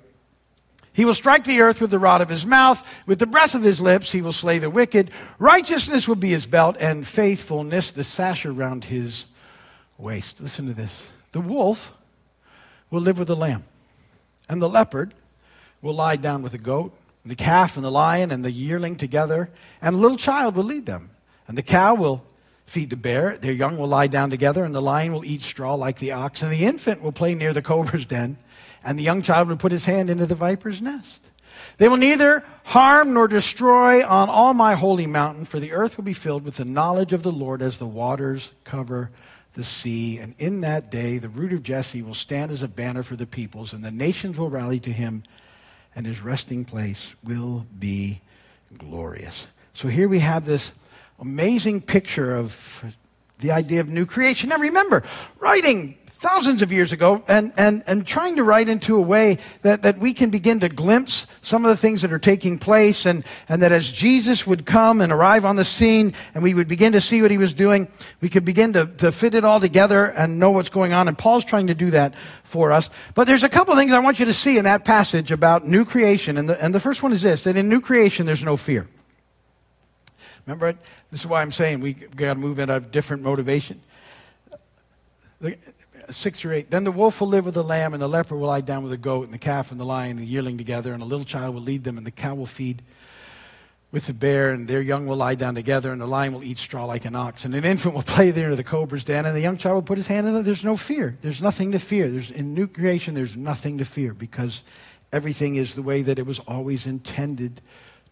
he 0.99 1.05
will 1.05 1.14
strike 1.14 1.45
the 1.45 1.61
earth 1.61 1.81
with 1.81 1.93
the 1.93 1.99
rod 2.00 2.23
of 2.23 2.28
his 2.28 2.45
mouth. 2.45 2.85
With 3.07 3.21
the 3.21 3.26
breath 3.26 3.55
of 3.55 3.62
his 3.62 3.81
lips, 3.81 4.11
he 4.11 4.21
will 4.21 4.33
slay 4.33 4.59
the 4.59 4.69
wicked. 4.69 5.12
Righteousness 5.38 6.09
will 6.09 6.17
be 6.17 6.31
his 6.31 6.45
belt, 6.45 6.76
and 6.81 7.07
faithfulness 7.07 7.93
the 7.93 8.02
sash 8.02 8.45
around 8.45 8.83
his 8.83 9.26
waist. 9.97 10.40
Listen 10.40 10.67
to 10.67 10.75
this. 10.75 11.09
The 11.31 11.40
wolf 11.40 11.93
will 12.90 13.00
live 13.00 13.17
with 13.17 13.28
the 13.28 13.37
lamb, 13.37 13.62
and 14.49 14.61
the 14.61 14.69
leopard 14.69 15.14
will 15.83 15.95
lie 15.95 16.17
down 16.17 16.43
with 16.43 16.50
the 16.50 16.59
goat, 16.59 16.93
the 17.25 17.37
calf 17.37 17.76
and 17.76 17.85
the 17.85 17.93
lion 17.93 18.33
and 18.33 18.45
the 18.45 18.50
yearling 18.50 18.97
together, 18.97 19.50
and 19.81 19.95
a 19.95 19.99
little 19.99 20.17
child 20.17 20.57
will 20.57 20.64
lead 20.64 20.87
them. 20.87 21.11
And 21.47 21.57
the 21.57 21.62
cow 21.62 21.95
will 21.95 22.25
feed 22.67 22.90
the 22.90 22.97
bear, 22.97 23.37
their 23.37 23.52
young 23.52 23.78
will 23.78 23.87
lie 23.87 24.09
down 24.09 24.31
together, 24.31 24.64
and 24.64 24.75
the 24.75 24.83
lion 24.83 25.12
will 25.12 25.25
eat 25.25 25.43
straw 25.43 25.75
like 25.75 26.00
the 26.00 26.11
ox, 26.11 26.43
and 26.43 26.50
the 26.50 26.64
infant 26.64 27.02
will 27.02 27.12
play 27.12 27.37
near 27.37 27.52
the 27.52 27.62
cobra's 27.62 28.05
den 28.05 28.37
and 28.85 28.99
the 28.99 29.02
young 29.02 29.23
child 29.23 29.49
would 29.49 29.58
put 29.58 29.73
his 29.73 29.85
hand 29.85 30.11
into 30.11 30.26
the 30.26 30.35
viper's 30.35 30.80
nest. 30.80 31.25
They 31.78 31.88
will 31.88 31.97
neither 31.97 32.44
harm 32.64 33.14
nor 33.14 33.28
destroy 33.28 34.06
on 34.06 34.28
all 34.28 34.54
my 34.54 34.75
holy 34.75 35.06
mountain, 35.06 35.44
for 35.44 35.61
the 35.61 35.73
earth 35.73 35.97
will 35.97 36.04
be 36.04 36.12
filled 36.12 36.44
with 36.44 36.56
the 36.56 36.64
knowledge 36.64 37.12
of 37.12 37.23
the 37.23 37.32
Lord 37.32 37.62
as 37.62 37.78
the 37.78 37.87
waters 37.87 38.52
cover 38.64 39.11
the 39.54 39.64
sea. 39.64 40.18
And 40.18 40.35
in 40.38 40.61
that 40.61 40.90
day, 40.90 41.18
the 41.18 41.28
root 41.28 41.52
of 41.52 41.62
Jesse 41.62 42.02
will 42.02 42.14
stand 42.14 42.50
as 42.52 42.62
a 42.62 42.68
banner 42.68 43.02
for 43.02 43.16
the 43.16 43.26
peoples, 43.26 43.73
and 43.73 43.85
the 43.85 43.90
nations 43.90 44.38
will 44.38 44.50
rally 44.50 44.80
to 44.80 44.92
him, 44.92 45.25
and 45.94 46.06
his 46.06 46.20
resting 46.20 46.64
place 46.64 47.14
will 47.25 47.66
be 47.78 48.20
glorious. 48.76 49.49
So 49.73 49.88
here 49.88 50.08
we 50.08 50.20
have 50.20 50.44
this 50.44 50.73
amazing 51.18 51.80
picture 51.80 52.37
of 52.37 52.85
the 53.38 53.52
idea 53.52 53.80
of 53.80 53.88
new 53.88 54.06
creation. 54.06 54.50
Now 54.50 54.58
remember, 54.58 55.02
writing 55.38 55.97
thousands 56.18 56.62
of 56.62 56.72
years 56.72 56.90
ago 56.90 57.22
and, 57.28 57.52
and, 57.56 57.84
and 57.87 58.04
trying 58.04 58.34
to 58.34 58.42
write 58.42 58.68
into 58.68 58.96
a 58.96 59.00
way 59.00 59.38
that, 59.62 59.82
that 59.82 59.98
we 59.98 60.12
can 60.12 60.30
begin 60.30 60.58
to 60.58 60.68
glimpse 60.68 61.28
some 61.42 61.64
of 61.64 61.68
the 61.68 61.76
things 61.76 62.02
that 62.02 62.12
are 62.12 62.18
taking 62.18 62.58
place 62.58 63.06
and, 63.06 63.22
and 63.48 63.62
that 63.62 63.70
as 63.70 63.92
Jesus 63.92 64.44
would 64.44 64.66
come 64.66 65.00
and 65.00 65.12
arrive 65.12 65.44
on 65.44 65.54
the 65.54 65.64
scene 65.64 66.12
and 66.35 66.42
we 66.42 66.54
would 66.54 66.66
begin 66.66 66.92
to 66.92 67.00
see 67.00 67.22
what 67.22 67.31
he 67.31 67.38
was 67.38 67.54
doing, 67.54 67.87
we 68.20 68.28
could 68.28 68.44
begin 68.44 68.72
to, 68.72 68.87
to 68.96 69.12
fit 69.12 69.37
it 69.37 69.44
all 69.44 69.61
together 69.61 70.07
and 70.07 70.40
know 70.40 70.50
what's 70.50 70.70
going 70.70 70.92
on. 70.92 71.07
And 71.07 71.16
Paul's 71.16 71.44
trying 71.44 71.68
to 71.68 71.74
do 71.74 71.92
that 71.92 72.14
for 72.42 72.72
us. 72.72 72.90
But 73.14 73.28
there's 73.28 73.44
a 73.44 73.48
couple 73.48 73.76
things 73.76 73.92
I 73.92 74.00
want 74.00 74.18
you 74.18 74.24
to 74.24 74.35
see 74.35 74.59
in 74.59 74.64
that 74.64 74.85
passage 74.85 75.31
about 75.31 75.68
new 75.68 75.85
creation. 75.85 76.37
And 76.37 76.48
the, 76.48 76.62
and 76.62 76.74
the 76.74 76.81
first 76.81 77.00
one 77.00 77.12
is 77.12 77.22
this, 77.22 77.44
that 77.44 77.57
in 77.57 77.68
new 77.68 77.81
creation, 77.81 78.26
there's 78.26 78.42
no 78.42 78.57
fear. 78.57 78.88
Remember, 80.46 80.72
this 81.12 81.20
is 81.20 81.26
why 81.28 81.42
I'm 81.42 81.52
saying 81.52 81.78
we 81.78 81.92
got 81.92 82.35
to 82.35 82.40
move 82.40 82.59
in 82.59 82.70
a 82.70 82.81
different 82.81 83.22
motivation. 83.22 83.81
6 86.11 86.44
or 86.44 86.53
8. 86.53 86.71
Then 86.71 86.85
the 86.85 86.92
wolf 86.92 87.21
will 87.21 87.29
live 87.29 87.44
with 87.44 87.55
the 87.55 87.64
lamb, 87.64 87.92
and 87.94 88.03
the 88.03 88.09
leopard 88.09 88.38
will 88.38 88.49
lie 88.49 88.61
down 88.61 88.83
with 88.83 88.92
the 88.92 88.99
goat, 88.99 89.25
and 89.25 89.35
the 89.35 89.38
calf 89.38 89.71
and 89.71 89.81
the 89.81 89.85
lion 89.85 90.12
and 90.12 90.21
the 90.21 90.27
yearling 90.27 90.59
together, 90.59 90.92
and 90.92 91.03
a 91.03 91.07
little 91.07 91.25
child 91.25 91.55
will 91.55 91.62
lead 91.62 91.85
them, 91.85 91.97
and 91.97 92.07
the 92.07 92.11
cow 92.11 92.35
will 92.35 92.47
feed 92.47 92.83
with 93.90 94.07
the 94.07 94.12
bear, 94.12 94.53
and 94.53 94.68
their 94.68 94.83
young 94.83 95.07
will 95.07 95.16
lie 95.16 95.35
down 95.35 95.55
together, 95.55 95.92
and 95.92 96.01
the 96.01 96.07
lion 96.07 96.33
will 96.33 96.44
eat 96.44 96.59
straw 96.59 96.85
like 96.85 97.05
an 97.05 97.14
ox, 97.14 97.44
and 97.44 97.55
an 97.55 97.64
infant 97.64 97.94
will 97.94 98.03
play 98.14 98.31
there 98.31 98.55
the 98.55 98.64
cobra's 98.64 99.05
den, 99.05 99.25
and 99.27 99.35
the 99.35 99.40
young 99.40 99.57
child 99.57 99.75
will 99.75 99.83
put 99.83 99.99
his 99.99 100.07
hand 100.07 100.27
in 100.27 100.37
it. 100.37 100.42
There's 100.42 100.64
no 100.64 100.77
fear. 100.77 101.16
There's 101.23 101.42
nothing 101.42 101.73
to 101.73 101.79
fear. 101.79 102.11
There's, 102.11 102.31
in 102.31 102.55
new 102.55 102.66
creation, 102.66 103.14
there's 103.14 103.37
nothing 103.37 103.79
to 103.79 103.85
fear 103.85 104.12
because 104.12 104.62
everything 105.12 105.57
is 105.57 105.75
the 105.75 105.83
way 105.83 106.03
that 106.03 106.18
it 106.18 106.27
was 106.27 106.38
always 106.40 106.87
intended 106.87 107.61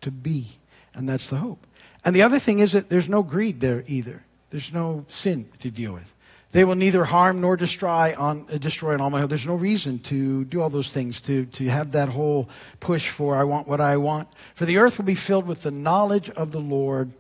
to 0.01 0.11
be. 0.11 0.47
And 0.95 1.09
that's 1.09 1.29
the 1.29 1.37
hope. 1.37 1.67
And 2.05 2.15
the 2.15 2.23
other 2.23 2.39
thing 2.39 2.61
is 2.61 2.73
that 2.73 2.89
there's 2.89 3.09
no 3.09 3.23
greed 3.23 3.61
there 3.61 3.85
either. 3.87 4.23
There's 4.51 4.73
no 4.73 5.05
sin 5.09 5.49
to 5.59 5.71
deal 5.71 5.93
with. 5.93 6.15
They 6.57 6.65
will 6.65 6.75
neither 6.75 7.05
harm 7.05 7.43
nor 7.43 7.55
destroy 7.59 8.15
on, 8.17 8.47
uh, 8.51 8.57
destroy 8.57 8.95
on 8.95 9.03
all 9.03 9.11
my 9.11 9.21
hope. 9.21 9.29
There's 9.29 9.47
no 9.47 9.57
reason 9.57 9.99
to 10.05 10.43
do 10.47 10.63
all 10.63 10.71
those 10.71 10.91
things, 10.91 11.21
to, 11.21 11.45
to 11.45 11.69
have 11.69 11.93
that 11.93 12.09
whole 12.09 12.49
push 12.81 13.11
for 13.11 13.37
I 13.37 13.45
want 13.45 13.69
what 13.69 13.79
I 13.79 13.99
want. 13.99 14.29
For 14.55 14.65
the 14.65 14.79
earth 14.79 14.97
will 14.97 15.05
be 15.05 15.15
filled 15.15 15.47
with 15.47 15.65
the 15.65 15.71
knowledge 15.71 16.31
of 16.31 16.53
the 16.53 16.61
Lord 16.61 17.13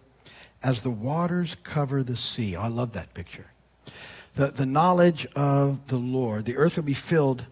as 0.62 0.80
the 0.80 0.90
waters 0.90 1.54
cover 1.64 2.02
the 2.02 2.16
sea. 2.16 2.56
Oh, 2.56 2.62
I 2.62 2.68
love 2.68 2.92
that 2.92 3.12
picture. 3.12 3.44
The, 4.36 4.52
the 4.52 4.64
knowledge 4.64 5.26
of 5.36 5.88
the 5.88 5.98
Lord. 5.98 6.46
The 6.46 6.56
earth 6.56 6.76
will 6.76 6.84
be 6.84 6.94
filled 6.94 7.44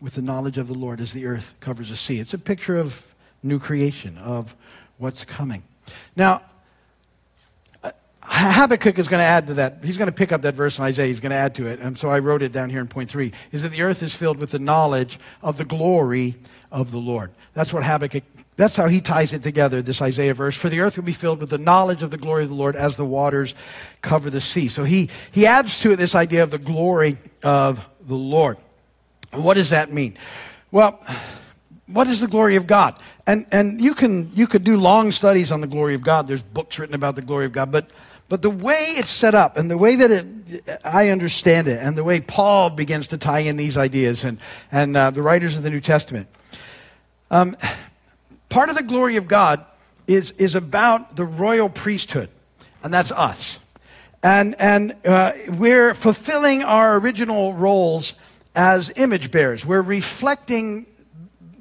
with 0.00 0.14
the 0.14 0.22
knowledge 0.22 0.58
of 0.58 0.68
the 0.68 0.74
Lord 0.74 1.00
as 1.00 1.12
the 1.12 1.26
earth 1.26 1.54
covers 1.58 1.88
the 1.88 1.96
sea. 1.96 2.20
It's 2.20 2.34
a 2.34 2.38
picture 2.38 2.78
of 2.78 3.16
new 3.42 3.58
creation, 3.58 4.16
of 4.16 4.54
what's 4.96 5.24
coming. 5.24 5.64
Now, 6.14 6.42
Habakkuk 8.34 8.98
is 8.98 9.08
going 9.08 9.20
to 9.20 9.26
add 9.26 9.48
to 9.48 9.54
that. 9.54 9.84
He's 9.84 9.98
going 9.98 10.06
to 10.06 10.12
pick 10.12 10.32
up 10.32 10.42
that 10.42 10.54
verse 10.54 10.78
in 10.78 10.84
Isaiah. 10.84 11.06
He's 11.06 11.20
going 11.20 11.30
to 11.30 11.36
add 11.36 11.54
to 11.56 11.66
it. 11.66 11.80
And 11.80 11.98
so 11.98 12.08
I 12.08 12.18
wrote 12.18 12.42
it 12.42 12.50
down 12.50 12.70
here 12.70 12.80
in 12.80 12.88
point 12.88 13.10
three 13.10 13.32
is 13.52 13.62
that 13.62 13.68
the 13.68 13.82
earth 13.82 14.02
is 14.02 14.16
filled 14.16 14.38
with 14.38 14.52
the 14.52 14.58
knowledge 14.58 15.18
of 15.42 15.58
the 15.58 15.66
glory 15.66 16.36
of 16.70 16.90
the 16.90 16.98
Lord. 16.98 17.30
That's 17.52 17.74
what 17.74 17.84
Habakkuk, 17.84 18.24
that's 18.56 18.74
how 18.74 18.88
he 18.88 19.02
ties 19.02 19.34
it 19.34 19.42
together, 19.42 19.82
this 19.82 20.00
Isaiah 20.00 20.32
verse. 20.32 20.56
For 20.56 20.70
the 20.70 20.80
earth 20.80 20.96
will 20.96 21.04
be 21.04 21.12
filled 21.12 21.40
with 21.40 21.50
the 21.50 21.58
knowledge 21.58 22.02
of 22.02 22.10
the 22.10 22.16
glory 22.16 22.44
of 22.44 22.48
the 22.48 22.54
Lord 22.54 22.74
as 22.74 22.96
the 22.96 23.04
waters 23.04 23.54
cover 24.00 24.30
the 24.30 24.40
sea. 24.40 24.68
So 24.68 24.84
he, 24.84 25.10
he 25.30 25.46
adds 25.46 25.80
to 25.80 25.92
it 25.92 25.96
this 25.96 26.14
idea 26.14 26.42
of 26.42 26.50
the 26.50 26.58
glory 26.58 27.18
of 27.42 27.84
the 28.00 28.14
Lord. 28.14 28.56
What 29.32 29.54
does 29.54 29.70
that 29.70 29.92
mean? 29.92 30.16
Well, 30.70 31.04
what 31.92 32.06
is 32.06 32.22
the 32.22 32.28
glory 32.28 32.56
of 32.56 32.66
God? 32.66 32.98
And, 33.26 33.46
and 33.52 33.78
you, 33.78 33.94
can, 33.94 34.34
you 34.34 34.46
could 34.46 34.64
do 34.64 34.78
long 34.78 35.12
studies 35.12 35.52
on 35.52 35.60
the 35.60 35.66
glory 35.66 35.94
of 35.94 36.02
God. 36.02 36.26
There's 36.26 36.42
books 36.42 36.78
written 36.78 36.94
about 36.94 37.14
the 37.14 37.22
glory 37.22 37.44
of 37.44 37.52
God. 37.52 37.70
But 37.70 37.90
but 38.32 38.40
the 38.40 38.48
way 38.48 38.94
it's 38.96 39.10
set 39.10 39.34
up 39.34 39.58
and 39.58 39.70
the 39.70 39.76
way 39.76 39.94
that 39.94 40.10
it, 40.10 40.80
I 40.82 41.10
understand 41.10 41.68
it 41.68 41.78
and 41.82 41.98
the 41.98 42.02
way 42.02 42.22
Paul 42.22 42.70
begins 42.70 43.08
to 43.08 43.18
tie 43.18 43.40
in 43.40 43.58
these 43.58 43.76
ideas 43.76 44.24
and, 44.24 44.38
and 44.72 44.96
uh, 44.96 45.10
the 45.10 45.20
writers 45.20 45.58
of 45.58 45.62
the 45.62 45.68
New 45.68 45.82
Testament, 45.82 46.28
um, 47.30 47.58
part 48.48 48.70
of 48.70 48.76
the 48.76 48.84
glory 48.84 49.16
of 49.16 49.28
God 49.28 49.62
is, 50.06 50.30
is 50.38 50.54
about 50.54 51.14
the 51.14 51.26
royal 51.26 51.68
priesthood, 51.68 52.30
and 52.82 52.90
that's 52.90 53.12
us. 53.12 53.58
And, 54.22 54.56
and 54.58 54.96
uh, 55.04 55.32
we're 55.48 55.92
fulfilling 55.92 56.62
our 56.62 56.96
original 56.96 57.52
roles 57.52 58.14
as 58.54 58.90
image 58.96 59.30
bearers. 59.30 59.66
We're 59.66 59.82
reflecting 59.82 60.86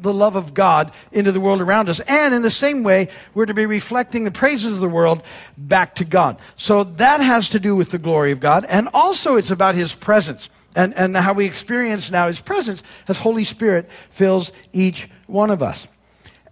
the 0.02 0.14
love 0.14 0.36
of 0.36 0.54
God 0.54 0.92
into 1.12 1.32
the 1.32 1.40
world 1.40 1.62
around 1.62 1.90
us. 1.90 2.00
And 2.02 2.34
in 2.34 2.42
the 2.42 2.50
same 2.50 2.84
way, 2.84 3.10
we're 3.34 3.46
to 3.46 3.54
be 3.54 3.66
reflecting 3.66 4.24
the 4.24 4.32
praises 4.32 4.74
of 4.74 4.80
the 4.80 4.90
world 4.90 5.22
back 5.58 5.96
to 5.96 6.06
God. 6.06 6.38
So 6.56 6.84
that 6.84 7.22
has 7.22 7.50
to 7.50 7.60
do 7.60 7.76
with 7.76 7.90
the 7.90 7.98
glory 7.98 8.32
of 8.32 8.40
God. 8.40 8.66
And 8.68 8.90
also 8.94 9.36
it's 9.36 9.52
about 9.52 9.76
His 9.76 9.94
presence 9.94 10.50
and, 10.76 10.94
and 10.96 11.16
how 11.16 11.34
we 11.34 11.46
experience 11.46 12.12
now 12.12 12.28
His 12.28 12.40
presence 12.40 12.84
as 13.08 13.18
Holy 13.18 13.44
Spirit 13.44 13.90
fills 14.10 14.52
each 14.74 15.10
one 15.28 15.50
of 15.50 15.62
us. 15.62 15.88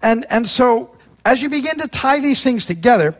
And, 0.01 0.25
and 0.29 0.47
so 0.47 0.91
as 1.25 1.41
you 1.41 1.49
begin 1.49 1.77
to 1.79 1.87
tie 1.87 2.19
these 2.19 2.43
things 2.43 2.65
together, 2.65 3.15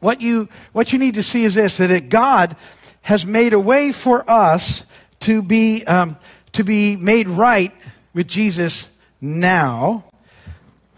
what 0.00 0.20
you, 0.20 0.48
what 0.72 0.92
you 0.92 0.98
need 0.98 1.14
to 1.14 1.22
see 1.22 1.44
is 1.44 1.54
this, 1.54 1.78
that 1.78 2.08
God 2.08 2.56
has 3.02 3.26
made 3.26 3.52
a 3.52 3.60
way 3.60 3.92
for 3.92 4.28
us 4.30 4.84
to 5.20 5.42
be, 5.42 5.84
um, 5.86 6.16
to 6.52 6.62
be 6.62 6.96
made 6.96 7.28
right 7.28 7.72
with 8.14 8.28
Jesus 8.28 8.88
now 9.20 10.04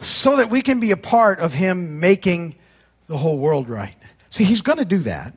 so 0.01 0.37
that 0.37 0.51
we 0.51 0.63
can 0.63 0.81
be 0.81 0.91
a 0.91 0.97
part 0.97 1.41
of 1.41 1.55
Him 1.55 2.01
making 2.01 2.55
the 3.11 3.19
whole 3.19 3.39
world 3.39 3.69
right. 3.69 3.97
See, 4.31 4.45
he's 4.45 4.63
going 4.63 4.79
to 4.79 4.85
do 4.85 4.99
that. 5.01 5.35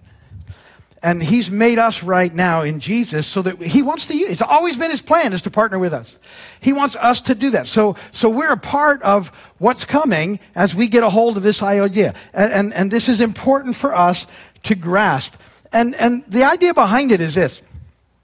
And 1.01 1.21
he's 1.21 1.51
made 1.51 1.79
us 1.79 2.01
right 2.01 2.33
now 2.33 2.61
in 2.61 2.79
Jesus 2.79 3.27
so 3.27 3.41
that 3.41 3.61
he 3.61 3.81
wants 3.81 4.07
to 4.07 4.15
use, 4.15 4.29
it's 4.29 4.41
always 4.41 4.77
been 4.77 4.89
his 4.89 5.01
plan 5.01 5.33
is 5.33 5.41
to 5.41 5.51
partner 5.51 5.77
with 5.77 5.91
us. 5.91 6.17
He 6.61 6.71
wants 6.71 6.95
us 6.95 7.21
to 7.23 7.35
do 7.35 7.49
that. 7.49 7.67
So, 7.67 7.97
so 8.13 8.29
we're 8.29 8.53
a 8.53 8.57
part 8.57 9.01
of 9.01 9.29
what's 9.57 9.83
coming 9.83 10.39
as 10.55 10.73
we 10.73 10.87
get 10.87 11.03
a 11.03 11.09
hold 11.09 11.35
of 11.35 11.43
this 11.43 11.61
idea. 11.61 12.13
And, 12.31 12.53
and, 12.53 12.73
and 12.73 12.91
this 12.91 13.09
is 13.09 13.19
important 13.19 13.75
for 13.75 13.93
us 13.93 14.27
to 14.63 14.75
grasp. 14.75 15.33
And, 15.73 15.93
and 15.95 16.23
the 16.27 16.45
idea 16.45 16.73
behind 16.73 17.11
it 17.11 17.19
is 17.19 17.35
this. 17.35 17.61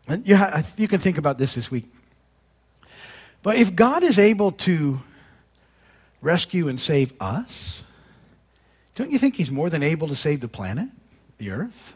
And 0.07 0.25
you, 0.25 0.37
ha- 0.37 0.63
you 0.77 0.87
can 0.87 0.99
think 0.99 1.17
about 1.17 1.37
this 1.37 1.55
this 1.55 1.69
week. 1.69 1.85
But 3.41 3.55
if 3.55 3.75
God 3.75 4.03
is 4.03 4.19
able 4.19 4.51
to 4.51 4.99
rescue 6.21 6.67
and 6.67 6.79
save 6.79 7.13
us, 7.21 7.83
don't 8.95 9.11
you 9.11 9.17
think 9.17 9.35
he's 9.35 9.51
more 9.51 9.69
than 9.69 9.81
able 9.81 10.09
to 10.09 10.15
save 10.15 10.41
the 10.41 10.47
planet, 10.47 10.89
the 11.37 11.51
earth? 11.51 11.95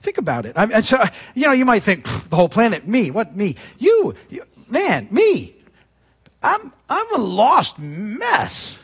Think 0.00 0.18
about 0.18 0.46
it. 0.46 0.52
I 0.56 0.80
so, 0.80 1.02
you 1.34 1.46
know, 1.46 1.52
you 1.52 1.64
might 1.64 1.82
think 1.82 2.04
the 2.28 2.36
whole 2.36 2.48
planet, 2.48 2.86
me, 2.86 3.10
what 3.10 3.36
me? 3.36 3.56
You, 3.78 4.14
you, 4.28 4.42
man, 4.68 5.08
me. 5.10 5.54
I'm, 6.42 6.72
I'm 6.90 7.14
a 7.14 7.18
lost 7.18 7.78
mess. 7.78 8.78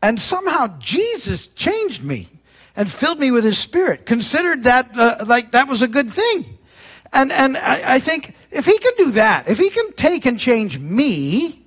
And 0.00 0.20
somehow 0.20 0.78
Jesus 0.78 1.48
changed 1.48 2.04
me 2.04 2.28
and 2.76 2.88
filled 2.88 3.18
me 3.18 3.32
with 3.32 3.42
his 3.42 3.58
spirit, 3.58 4.06
considered 4.06 4.64
that 4.64 4.96
uh, 4.96 5.24
like 5.26 5.50
that 5.52 5.66
was 5.66 5.82
a 5.82 5.88
good 5.88 6.12
thing. 6.12 6.58
And, 7.12 7.32
and 7.32 7.56
I, 7.56 7.94
I 7.94 7.98
think 7.98 8.36
if 8.50 8.66
he 8.66 8.78
can 8.78 8.92
do 8.96 9.10
that, 9.12 9.48
if 9.48 9.58
he 9.58 9.70
can 9.70 9.92
take 9.92 10.26
and 10.26 10.38
change 10.38 10.78
me, 10.78 11.64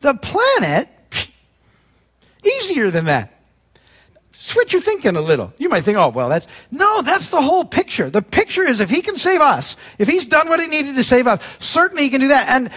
the 0.00 0.14
planet, 0.14 0.88
easier 2.44 2.90
than 2.90 3.06
that 3.06 3.34
switch 4.44 4.74
your 4.74 4.82
thinking 4.82 5.16
a 5.16 5.22
little. 5.22 5.54
You 5.56 5.70
might 5.70 5.84
think, 5.84 5.96
oh, 5.96 6.10
well, 6.10 6.28
that's, 6.28 6.46
no, 6.70 7.00
that's 7.00 7.30
the 7.30 7.40
whole 7.40 7.64
picture. 7.64 8.10
The 8.10 8.20
picture 8.20 8.62
is 8.62 8.78
if 8.78 8.90
he 8.90 9.00
can 9.00 9.16
save 9.16 9.40
us, 9.40 9.78
if 9.98 10.06
he's 10.06 10.26
done 10.26 10.50
what 10.50 10.60
he 10.60 10.66
needed 10.66 10.96
to 10.96 11.02
save 11.02 11.26
us, 11.26 11.42
certainly 11.60 12.02
he 12.02 12.10
can 12.10 12.20
do 12.20 12.28
that. 12.28 12.48
And 12.48 12.68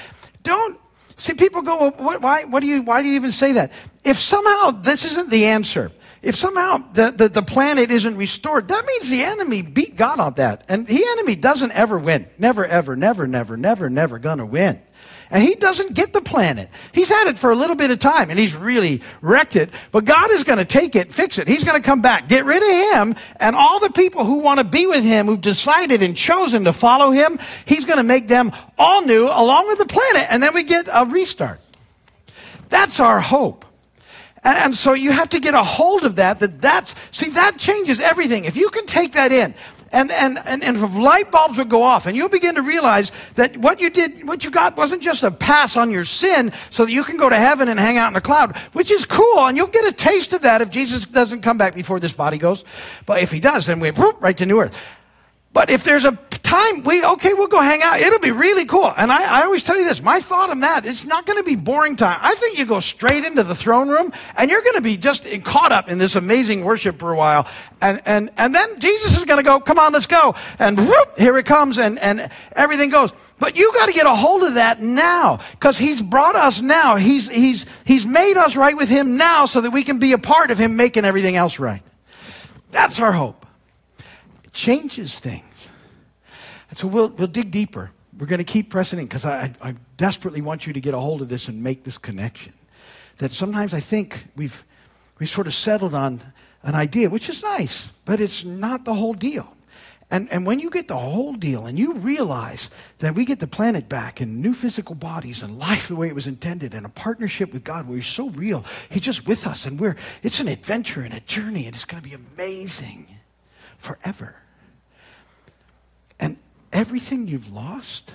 don't, 0.43 0.79
see, 1.17 1.33
people 1.33 1.61
go, 1.61 1.77
well, 1.77 1.91
what, 1.97 2.21
why, 2.21 2.45
what 2.45 2.61
do 2.61 2.67
you, 2.67 2.83
why 2.83 3.01
do 3.03 3.09
you 3.09 3.15
even 3.15 3.31
say 3.31 3.51
that? 3.51 3.73
If 4.05 4.17
somehow 4.17 4.71
this 4.71 5.03
isn't 5.03 5.29
the 5.29 5.47
answer, 5.47 5.91
if 6.27 6.35
somehow 6.35 6.83
the, 6.93 7.11
the, 7.11 7.29
the, 7.29 7.41
planet 7.41 7.89
isn't 7.89 8.17
restored, 8.17 8.67
that 8.67 8.85
means 8.85 9.09
the 9.09 9.23
enemy 9.23 9.61
beat 9.61 9.95
God 9.95 10.19
on 10.19 10.33
that. 10.33 10.65
And 10.67 10.85
the 10.85 11.05
enemy 11.11 11.35
doesn't 11.35 11.71
ever 11.71 11.97
win. 11.97 12.27
Never, 12.37 12.65
ever, 12.65 12.95
never, 12.95 13.25
never, 13.25 13.57
never, 13.57 13.89
never 13.89 14.19
gonna 14.19 14.45
win 14.45 14.81
and 15.29 15.43
he 15.43 15.55
doesn't 15.55 15.93
get 15.93 16.13
the 16.13 16.21
planet. 16.21 16.69
He's 16.93 17.09
had 17.09 17.27
it 17.27 17.37
for 17.37 17.51
a 17.51 17.55
little 17.55 17.75
bit 17.75 17.91
of 17.91 17.99
time 17.99 18.29
and 18.29 18.39
he's 18.39 18.55
really 18.55 19.01
wrecked 19.21 19.55
it, 19.55 19.69
but 19.91 20.05
God 20.05 20.31
is 20.31 20.43
going 20.43 20.59
to 20.59 20.65
take 20.65 20.95
it, 20.95 21.11
fix 21.11 21.37
it. 21.37 21.47
He's 21.47 21.63
going 21.63 21.81
to 21.81 21.85
come 21.85 22.01
back, 22.01 22.27
get 22.27 22.45
rid 22.45 22.63
of 22.63 22.93
him, 22.93 23.15
and 23.39 23.55
all 23.55 23.79
the 23.79 23.89
people 23.89 24.23
who 24.23 24.39
want 24.39 24.59
to 24.59 24.63
be 24.63 24.87
with 24.87 25.03
him, 25.03 25.27
who've 25.27 25.41
decided 25.41 26.01
and 26.01 26.15
chosen 26.15 26.63
to 26.63 26.73
follow 26.73 27.11
him, 27.11 27.39
he's 27.65 27.85
going 27.85 27.97
to 27.97 28.03
make 28.03 28.27
them 28.27 28.51
all 28.77 29.01
new 29.01 29.25
along 29.25 29.67
with 29.67 29.79
the 29.79 29.85
planet, 29.85 30.27
and 30.29 30.41
then 30.41 30.53
we 30.53 30.63
get 30.63 30.87
a 30.91 31.05
restart. 31.05 31.59
That's 32.69 32.99
our 32.99 33.19
hope. 33.19 33.65
And 34.43 34.75
so 34.75 34.93
you 34.93 35.11
have 35.11 35.29
to 35.29 35.39
get 35.39 35.53
a 35.53 35.63
hold 35.63 36.03
of 36.03 36.15
that, 36.15 36.39
that 36.39 36.61
that's, 36.61 36.95
see, 37.11 37.29
that 37.31 37.57
changes 37.57 37.99
everything. 37.99 38.45
If 38.45 38.55
you 38.55 38.69
can 38.69 38.85
take 38.85 39.13
that 39.13 39.31
in, 39.31 39.53
and, 39.91 40.11
and, 40.11 40.37
and, 40.45 40.63
and 40.63 40.77
if 40.77 40.95
light 40.95 41.31
bulbs 41.31 41.57
would 41.57 41.69
go 41.69 41.81
off 41.81 42.07
and 42.07 42.15
you'll 42.15 42.29
begin 42.29 42.55
to 42.55 42.61
realize 42.61 43.11
that 43.35 43.55
what 43.57 43.79
you 43.79 43.89
did, 43.89 44.27
what 44.27 44.43
you 44.43 44.51
got 44.51 44.75
wasn't 44.75 45.01
just 45.01 45.23
a 45.23 45.31
pass 45.31 45.77
on 45.77 45.91
your 45.91 46.03
sin 46.03 46.51
so 46.69 46.85
that 46.85 46.91
you 46.91 47.03
can 47.03 47.17
go 47.17 47.29
to 47.29 47.37
heaven 47.37 47.69
and 47.69 47.79
hang 47.79 47.97
out 47.97 48.11
in 48.11 48.15
a 48.15 48.21
cloud, 48.21 48.57
which 48.73 48.91
is 48.91 49.05
cool. 49.05 49.47
And 49.47 49.55
you'll 49.55 49.67
get 49.67 49.85
a 49.85 49.93
taste 49.93 50.33
of 50.33 50.41
that 50.41 50.61
if 50.61 50.69
Jesus 50.69 51.05
doesn't 51.05 51.41
come 51.41 51.57
back 51.57 51.73
before 51.73 51.99
this 51.99 52.13
body 52.13 52.37
goes. 52.37 52.65
But 53.05 53.21
if 53.21 53.31
he 53.31 53.39
does, 53.39 53.65
then 53.65 53.79
we 53.79 53.91
whoop, 53.91 54.21
right 54.21 54.37
to 54.37 54.45
new 54.45 54.59
earth. 54.59 54.77
But 55.57 55.71
if 55.71 55.83
there's 55.83 56.05
a 56.05 56.11
time, 56.11 56.83
we, 56.83 57.03
okay, 57.03 57.33
we'll 57.33 57.47
go 57.47 57.59
hang 57.59 57.81
out. 57.81 57.99
It'll 57.99 58.19
be 58.19 58.29
really 58.29 58.65
cool. 58.65 58.93
And 58.95 59.11
I, 59.11 59.39
I 59.39 59.41
always 59.41 59.63
tell 59.63 59.75
you 59.75 59.85
this, 59.85 60.03
my 60.03 60.19
thought 60.19 60.51
on 60.51 60.59
that, 60.59 60.85
it's 60.85 61.03
not 61.03 61.25
going 61.25 61.39
to 61.39 61.43
be 61.43 61.55
boring 61.55 61.95
time. 61.95 62.19
I 62.21 62.35
think 62.35 62.59
you 62.59 62.65
go 62.67 62.79
straight 62.79 63.25
into 63.25 63.41
the 63.41 63.55
throne 63.55 63.89
room 63.89 64.13
and 64.37 64.51
you're 64.51 64.61
going 64.61 64.75
to 64.75 64.83
be 64.83 64.97
just 64.97 65.25
caught 65.43 65.71
up 65.71 65.89
in 65.89 65.97
this 65.97 66.15
amazing 66.15 66.63
worship 66.63 66.99
for 66.99 67.11
a 67.11 67.15
while. 67.15 67.47
And, 67.81 68.03
and, 68.05 68.29
and 68.37 68.53
then 68.53 68.79
Jesus 68.79 69.17
is 69.17 69.25
going 69.25 69.43
to 69.43 69.43
go, 69.43 69.59
come 69.59 69.79
on, 69.79 69.93
let's 69.93 70.05
go. 70.05 70.35
And 70.59 70.77
whoop, 70.77 71.17
here 71.17 71.35
it 71.39 71.47
comes 71.47 71.79
and, 71.79 71.97
and 71.97 72.29
everything 72.51 72.91
goes. 72.91 73.11
But 73.39 73.57
you 73.57 73.73
got 73.73 73.87
to 73.87 73.93
get 73.93 74.05
a 74.05 74.13
hold 74.13 74.43
of 74.43 74.53
that 74.53 74.79
now 74.79 75.39
because 75.53 75.79
he's 75.79 76.03
brought 76.03 76.35
us 76.35 76.61
now. 76.61 76.97
He's, 76.97 77.27
he's, 77.27 77.65
he's 77.83 78.05
made 78.05 78.37
us 78.37 78.55
right 78.55 78.77
with 78.77 78.89
him 78.89 79.17
now 79.17 79.45
so 79.45 79.61
that 79.61 79.71
we 79.71 79.83
can 79.83 79.97
be 79.97 80.11
a 80.11 80.19
part 80.19 80.51
of 80.51 80.59
him 80.59 80.75
making 80.75 81.03
everything 81.03 81.35
else 81.35 81.57
right. 81.57 81.81
That's 82.69 82.99
our 82.99 83.11
hope. 83.11 83.46
Changes 84.57 85.19
things. 85.19 85.67
And 86.69 86.77
so 86.77 86.87
we'll, 86.87 87.09
we'll 87.09 87.27
dig 87.27 87.51
deeper. 87.51 87.91
We're 88.17 88.25
going 88.25 88.39
to 88.39 88.43
keep 88.43 88.71
pressing 88.71 88.97
in 88.97 89.05
because 89.05 89.23
I, 89.23 89.53
I 89.61 89.75
desperately 89.97 90.41
want 90.41 90.65
you 90.65 90.73
to 90.73 90.81
get 90.81 90.95
a 90.95 90.97
hold 90.97 91.21
of 91.21 91.29
this 91.29 91.47
and 91.47 91.61
make 91.61 91.83
this 91.83 91.99
connection. 91.99 92.53
That 93.19 93.31
sometimes 93.31 93.75
I 93.75 93.79
think 93.79 94.25
we've, 94.35 94.63
we've 95.19 95.29
sort 95.29 95.45
of 95.45 95.53
settled 95.53 95.93
on 95.93 96.23
an 96.63 96.73
idea, 96.73 97.11
which 97.11 97.29
is 97.29 97.43
nice, 97.43 97.89
but 98.03 98.19
it's 98.19 98.45
not 98.45 98.83
the 98.83 98.95
whole 98.95 99.13
deal. 99.13 99.47
And, 100.09 100.27
and 100.31 100.43
when 100.43 100.59
you 100.59 100.71
get 100.71 100.87
the 100.87 100.97
whole 100.97 101.33
deal 101.33 101.67
and 101.67 101.77
you 101.77 101.93
realize 101.93 102.71
that 102.97 103.13
we 103.13 103.25
get 103.25 103.39
the 103.39 103.45
planet 103.45 103.87
back 103.87 104.21
and 104.21 104.41
new 104.41 104.53
physical 104.53 104.95
bodies 104.95 105.43
and 105.43 105.59
life 105.59 105.87
the 105.87 105.95
way 105.95 106.07
it 106.07 106.15
was 106.15 106.25
intended 106.25 106.73
and 106.73 106.83
a 106.83 106.89
partnership 106.89 107.53
with 107.53 107.63
God 107.63 107.87
where 107.87 107.97
He's 107.97 108.07
so 108.07 108.29
real, 108.29 108.65
He's 108.89 109.03
just 109.03 109.27
with 109.27 109.45
us 109.45 109.67
and 109.67 109.79
we're, 109.79 109.97
it's 110.23 110.39
an 110.39 110.47
adventure 110.47 111.01
and 111.01 111.13
a 111.13 111.19
journey 111.19 111.67
and 111.67 111.75
it's 111.75 111.85
going 111.85 112.01
to 112.01 112.09
be 112.09 112.15
amazing 112.15 113.05
forever. 113.77 114.35
Everything 116.77 117.25
you've 117.27 117.51
lost, 117.51 118.11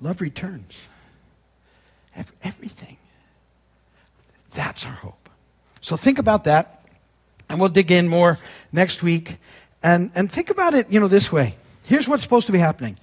love 0.00 0.20
returns. 0.20 0.72
Everything. 2.44 2.96
That's 4.52 4.86
our 4.86 4.92
hope. 4.92 5.28
So 5.80 5.96
think 5.96 6.20
about 6.20 6.44
that, 6.44 6.84
and 7.48 7.58
we'll 7.58 7.70
dig 7.70 7.90
in 7.90 8.06
more 8.06 8.38
next 8.70 9.02
week. 9.02 9.38
And, 9.82 10.12
and 10.14 10.30
think 10.30 10.48
about 10.48 10.74
it, 10.74 10.88
you 10.92 11.00
know, 11.00 11.08
this 11.08 11.32
way. 11.32 11.56
Here's 11.86 12.06
what's 12.06 12.22
supposed 12.22 12.46
to 12.46 12.52
be 12.52 12.60
happening. 12.60 12.98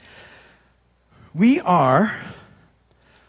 We 1.34 1.60
are 1.60 2.18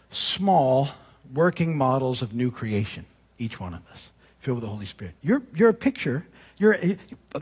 small 0.09 0.87
working 1.33 1.77
models 1.77 2.21
of 2.21 2.33
new 2.33 2.49
creation, 2.49 3.03
each 3.39 3.59
one 3.59 3.73
of 3.73 3.85
us, 3.91 4.13
filled 4.39 4.59
with 4.59 4.63
the 4.63 4.69
Holy 4.69 4.85
Spirit. 4.85 5.15
You're, 5.21 5.41
you're 5.53 5.67
a 5.67 5.73
picture. 5.73 6.25
You're 6.57 6.77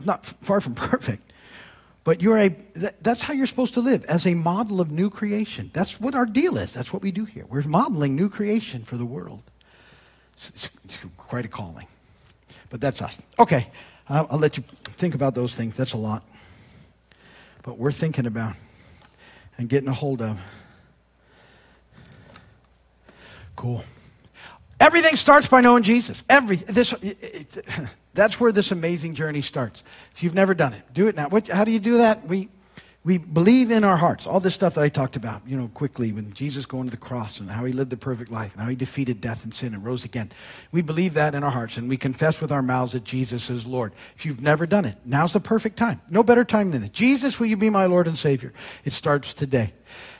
not 0.04 0.26
far 0.26 0.60
from 0.60 0.74
perfect. 0.90 1.31
But 2.04 2.20
you're 2.20 2.38
a, 2.38 2.48
that's 3.00 3.22
how 3.22 3.32
you're 3.32 3.46
supposed 3.46 3.74
to 3.74 3.80
live, 3.80 4.04
as 4.04 4.26
a 4.26 4.34
model 4.34 4.80
of 4.80 4.90
new 4.90 5.08
creation. 5.08 5.70
That's 5.72 6.00
what 6.00 6.14
our 6.14 6.26
deal 6.26 6.58
is. 6.58 6.74
That's 6.74 6.92
what 6.92 7.00
we 7.00 7.12
do 7.12 7.24
here. 7.24 7.44
We're 7.48 7.62
modeling 7.62 8.16
new 8.16 8.28
creation 8.28 8.82
for 8.82 8.96
the 8.96 9.04
world. 9.04 9.42
It's, 10.34 10.68
it's, 10.84 10.98
quite 11.16 11.44
a 11.44 11.48
calling. 11.48 11.86
But 12.70 12.80
that's 12.80 13.00
us. 13.00 13.16
Okay, 13.38 13.68
I'll, 14.08 14.26
I'll 14.30 14.38
let 14.38 14.56
you 14.56 14.64
think 14.82 15.14
about 15.14 15.34
those 15.34 15.54
things. 15.54 15.76
That's 15.76 15.92
a 15.92 15.98
lot. 15.98 16.24
But 17.62 17.78
we're 17.78 17.92
thinking 17.92 18.26
about 18.26 18.54
and 19.56 19.68
getting 19.68 19.88
a 19.88 19.94
hold 19.94 20.22
of. 20.22 20.42
Cool. 23.54 23.84
Everything 24.80 25.14
starts 25.14 25.46
by 25.46 25.60
knowing 25.60 25.84
Jesus. 25.84 26.24
Every 26.28 26.56
this. 26.56 26.92
It, 26.94 27.18
it, 27.22 27.64
that's 28.14 28.38
where 28.38 28.52
this 28.52 28.72
amazing 28.72 29.14
journey 29.14 29.42
starts. 29.42 29.82
If 30.12 30.22
you've 30.22 30.34
never 30.34 30.54
done 30.54 30.74
it, 30.74 30.82
do 30.92 31.08
it 31.08 31.16
now. 31.16 31.28
What, 31.28 31.48
how 31.48 31.64
do 31.64 31.72
you 31.72 31.80
do 31.80 31.98
that? 31.98 32.26
We, 32.26 32.48
we 33.04 33.18
believe 33.18 33.72
in 33.72 33.82
our 33.82 33.96
hearts. 33.96 34.28
All 34.28 34.38
this 34.38 34.54
stuff 34.54 34.74
that 34.74 34.84
I 34.84 34.88
talked 34.88 35.16
about, 35.16 35.42
you 35.46 35.56
know, 35.56 35.66
quickly, 35.68 36.12
when 36.12 36.32
Jesus 36.34 36.66
going 36.66 36.84
to 36.84 36.90
the 36.90 36.96
cross 36.96 37.40
and 37.40 37.50
how 37.50 37.64
he 37.64 37.72
lived 37.72 37.90
the 37.90 37.96
perfect 37.96 38.30
life 38.30 38.52
and 38.52 38.62
how 38.62 38.68
he 38.68 38.76
defeated 38.76 39.20
death 39.20 39.42
and 39.42 39.52
sin 39.52 39.74
and 39.74 39.84
rose 39.84 40.04
again. 40.04 40.30
We 40.70 40.82
believe 40.82 41.14
that 41.14 41.34
in 41.34 41.42
our 41.42 41.50
hearts 41.50 41.76
and 41.78 41.88
we 41.88 41.96
confess 41.96 42.40
with 42.40 42.52
our 42.52 42.62
mouths 42.62 42.92
that 42.92 43.02
Jesus 43.02 43.50
is 43.50 43.66
Lord. 43.66 43.92
If 44.14 44.24
you've 44.24 44.40
never 44.40 44.66
done 44.66 44.84
it, 44.84 44.96
now's 45.04 45.32
the 45.32 45.40
perfect 45.40 45.76
time. 45.76 46.00
No 46.10 46.22
better 46.22 46.44
time 46.44 46.70
than 46.70 46.84
it. 46.84 46.92
Jesus, 46.92 47.40
will 47.40 47.48
you 47.48 47.56
be 47.56 47.70
my 47.70 47.86
Lord 47.86 48.06
and 48.06 48.16
Savior? 48.16 48.52
It 48.84 48.92
starts 48.92 49.34
today. 49.34 49.72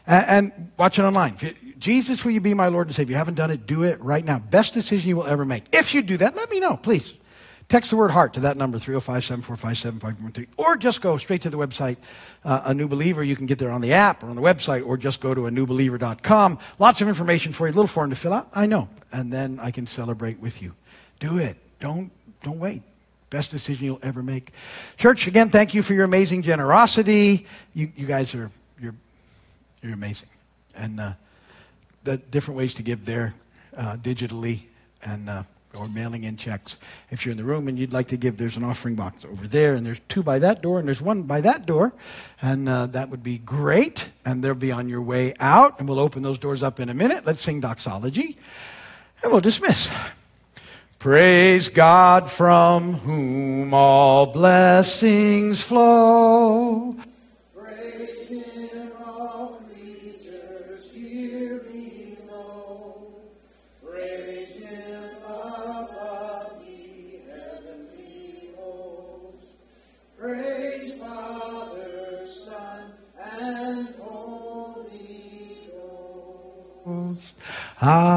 And, 0.05 0.53
and 0.53 0.73
watch 0.77 0.99
it 0.99 1.03
online. 1.03 1.37
Jesus, 1.79 2.25
will 2.25 2.33
you 2.33 2.41
be 2.41 2.55
my 2.55 2.67
Lord 2.67 2.89
and 2.89 2.97
Savior? 2.97 3.05
If 3.05 3.11
you 3.11 3.19
haven't 3.19 3.35
done 3.35 3.53
it, 3.53 3.65
do 3.65 3.85
it 3.85 4.01
right 4.03 4.25
now. 4.25 4.41
Best 4.41 4.75
decision 4.75 5.09
you 5.09 5.17
will 5.17 5.27
ever 5.27 5.45
make. 5.45 5.67
If 5.73 5.95
you 5.95 6.03
do 6.03 6.17
that, 6.17 6.35
let 6.35 6.51
me 6.51 6.59
know, 6.59 6.77
please. 6.77 7.15
Text 7.69 7.91
the 7.91 7.97
word 7.97 8.11
heart 8.11 8.35
to 8.35 8.41
that 8.41 8.57
number, 8.57 8.79
305 8.79 9.25
745 9.25 9.79
7513, 9.79 10.55
or 10.57 10.77
just 10.77 11.01
go 11.01 11.17
straight 11.17 11.43
to 11.43 11.51
the 11.51 11.57
website, 11.57 11.97
uh, 12.45 12.63
A 12.65 12.75
New 12.75 12.89
Believer. 12.89 13.23
You 13.23 13.37
can 13.37 13.47
get 13.47 13.59
there 13.59 13.71
on 13.71 13.81
the 13.81 13.93
app 13.93 14.23
or 14.23 14.29
on 14.29 14.37
the 14.37 14.43
website, 14.43 14.87
or 14.87 14.97
just 14.97 15.21
go 15.21 15.35
to 15.35 15.47
a 15.47 15.51
newbeliever.com. 15.51 16.59
Lots 16.79 17.01
of 17.01 17.09
information 17.09 17.53
for 17.53 17.67
you, 17.67 17.73
a 17.73 17.75
little 17.75 17.87
form 17.87 18.11
to 18.11 18.17
fill 18.17 18.33
out, 18.33 18.49
I 18.53 18.67
know. 18.67 18.89
And 19.13 19.33
then 19.33 19.59
I 19.61 19.71
can 19.71 19.87
celebrate 19.87 20.39
with 20.41 20.63
you. 20.63 20.75
Do 21.21 21.39
it. 21.39 21.57
Don't, 21.81 22.11
don't 22.43 22.59
wait. 22.59 22.83
Best 23.31 23.51
decision 23.51 23.87
you'll 23.87 24.01
ever 24.03 24.23
make. 24.23 24.53
Church, 24.99 25.27
again, 25.27 25.49
thank 25.49 25.73
you 25.73 25.83
for 25.83 25.95
your 25.95 26.05
amazing 26.05 26.43
generosity. 26.43 27.47
You, 27.73 27.91
you 27.97 28.07
guys 28.07 28.35
are, 28.35 28.51
you're, 28.79 28.95
you're 29.81 29.95
amazing. 29.95 30.29
And 30.75 31.01
uh, 31.01 31.13
the 32.05 32.19
different 32.19 32.59
ways 32.59 32.75
to 32.75 32.83
give 32.83 33.07
there 33.07 33.35
uh, 33.77 33.97
digitally 33.97 34.65
and 35.03 35.31
uh, 35.31 35.43
or 35.77 35.89
mailing 35.89 36.25
in 36.25 36.37
checks. 36.37 36.79
If 37.11 37.25
you're 37.25 37.31
in 37.31 37.37
the 37.37 37.45
room 37.45 37.69
and 37.69 37.79
you'd 37.79 37.93
like 37.93 38.09
to 38.09 38.17
give, 38.17 38.37
there's 38.37 38.57
an 38.57 38.65
offering 38.65 38.95
box 38.95 39.25
over 39.25 39.47
there, 39.47 39.75
and 39.75 39.85
there's 39.85 40.01
two 40.09 40.23
by 40.23 40.39
that 40.41 40.63
door, 40.63 40.79
and 40.79 40.87
there's 40.87 41.01
one 41.01 41.23
by 41.23 41.41
that 41.41 41.67
door, 41.67 41.93
and 42.41 42.69
uh, 42.69 42.87
that 42.87 43.11
would 43.11 43.23
be 43.23 43.39
great. 43.39 44.11
And 44.25 44.43
they'll 44.43 44.55
be 44.55 44.73
on 44.73 44.89
your 44.89 45.03
way 45.03 45.35
out, 45.41 45.79
and 45.79 45.89
we'll 45.89 46.01
open 46.01 46.23
those 46.23 46.39
doors 46.39 46.63
up 46.63 46.81
in 46.81 46.89
a 46.89 46.95
minute. 46.95 47.27
Let's 47.27 47.41
sing 47.41 47.61
doxology, 47.61 48.37
and 49.23 49.33
we'll 49.33 49.41
dismiss. 49.41 49.93
Praise 50.99 51.69
God 51.69 52.31
from 52.31 52.95
whom 52.95 53.75
all 53.75 54.27
blessings 54.27 55.61
flow. 55.61 56.97
Amen. 77.83 78.15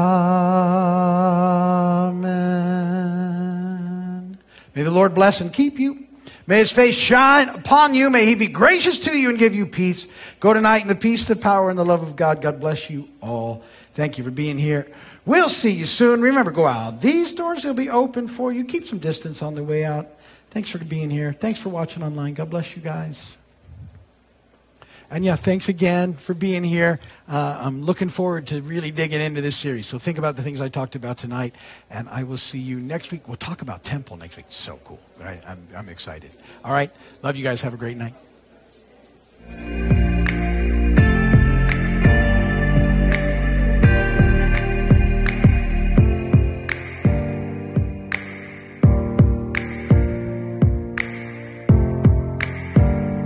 May 4.74 4.82
the 4.82 4.90
Lord 4.90 5.14
bless 5.14 5.40
and 5.40 5.52
keep 5.52 5.78
you. 5.80 6.06
May 6.46 6.58
his 6.58 6.70
face 6.70 6.94
shine 6.94 7.48
upon 7.48 7.94
you. 7.94 8.08
May 8.08 8.26
he 8.26 8.36
be 8.36 8.46
gracious 8.46 9.00
to 9.00 9.16
you 9.16 9.30
and 9.30 9.38
give 9.38 9.54
you 9.54 9.66
peace. 9.66 10.06
Go 10.38 10.52
tonight 10.52 10.82
in 10.82 10.88
the 10.88 10.94
peace, 10.94 11.26
the 11.26 11.34
power, 11.34 11.68
and 11.68 11.78
the 11.78 11.84
love 11.84 12.02
of 12.02 12.14
God. 12.14 12.40
God 12.40 12.60
bless 12.60 12.88
you 12.88 13.08
all. 13.20 13.64
Thank 13.94 14.18
you 14.18 14.24
for 14.24 14.30
being 14.30 14.56
here. 14.56 14.86
We'll 15.24 15.48
see 15.48 15.72
you 15.72 15.86
soon. 15.86 16.20
Remember, 16.20 16.52
go 16.52 16.66
out. 16.66 17.00
These 17.00 17.34
doors 17.34 17.64
will 17.64 17.74
be 17.74 17.90
open 17.90 18.28
for 18.28 18.52
you. 18.52 18.64
Keep 18.64 18.86
some 18.86 19.00
distance 19.00 19.42
on 19.42 19.56
the 19.56 19.64
way 19.64 19.84
out. 19.84 20.06
Thanks 20.50 20.70
for 20.70 20.78
being 20.78 21.10
here. 21.10 21.32
Thanks 21.32 21.58
for 21.58 21.70
watching 21.70 22.04
online. 22.04 22.34
God 22.34 22.50
bless 22.50 22.76
you 22.76 22.82
guys. 22.82 23.36
And 25.10 25.24
yeah, 25.24 25.36
thanks 25.36 25.68
again 25.68 26.14
for 26.14 26.34
being 26.34 26.64
here. 26.64 26.98
Uh, 27.28 27.58
I'm 27.60 27.82
looking 27.82 28.08
forward 28.08 28.46
to 28.48 28.60
really 28.60 28.90
digging 28.90 29.20
into 29.20 29.40
this 29.40 29.56
series. 29.56 29.86
So 29.86 29.98
think 29.98 30.18
about 30.18 30.36
the 30.36 30.42
things 30.42 30.60
I 30.60 30.68
talked 30.68 30.96
about 30.96 31.18
tonight, 31.18 31.54
and 31.90 32.08
I 32.08 32.24
will 32.24 32.38
see 32.38 32.58
you 32.58 32.80
next 32.80 33.12
week. 33.12 33.28
We'll 33.28 33.36
talk 33.36 33.62
about 33.62 33.84
temple 33.84 34.16
next 34.16 34.36
week. 34.36 34.46
So 34.48 34.80
cool. 34.84 35.00
I, 35.22 35.40
I'm, 35.46 35.68
I'm 35.76 35.88
excited. 35.88 36.30
All 36.64 36.72
right. 36.72 36.90
Love 37.22 37.36
you 37.36 37.44
guys. 37.44 37.60
Have 37.60 37.74
a 37.74 37.76
great 37.76 37.96
night. 37.96 38.14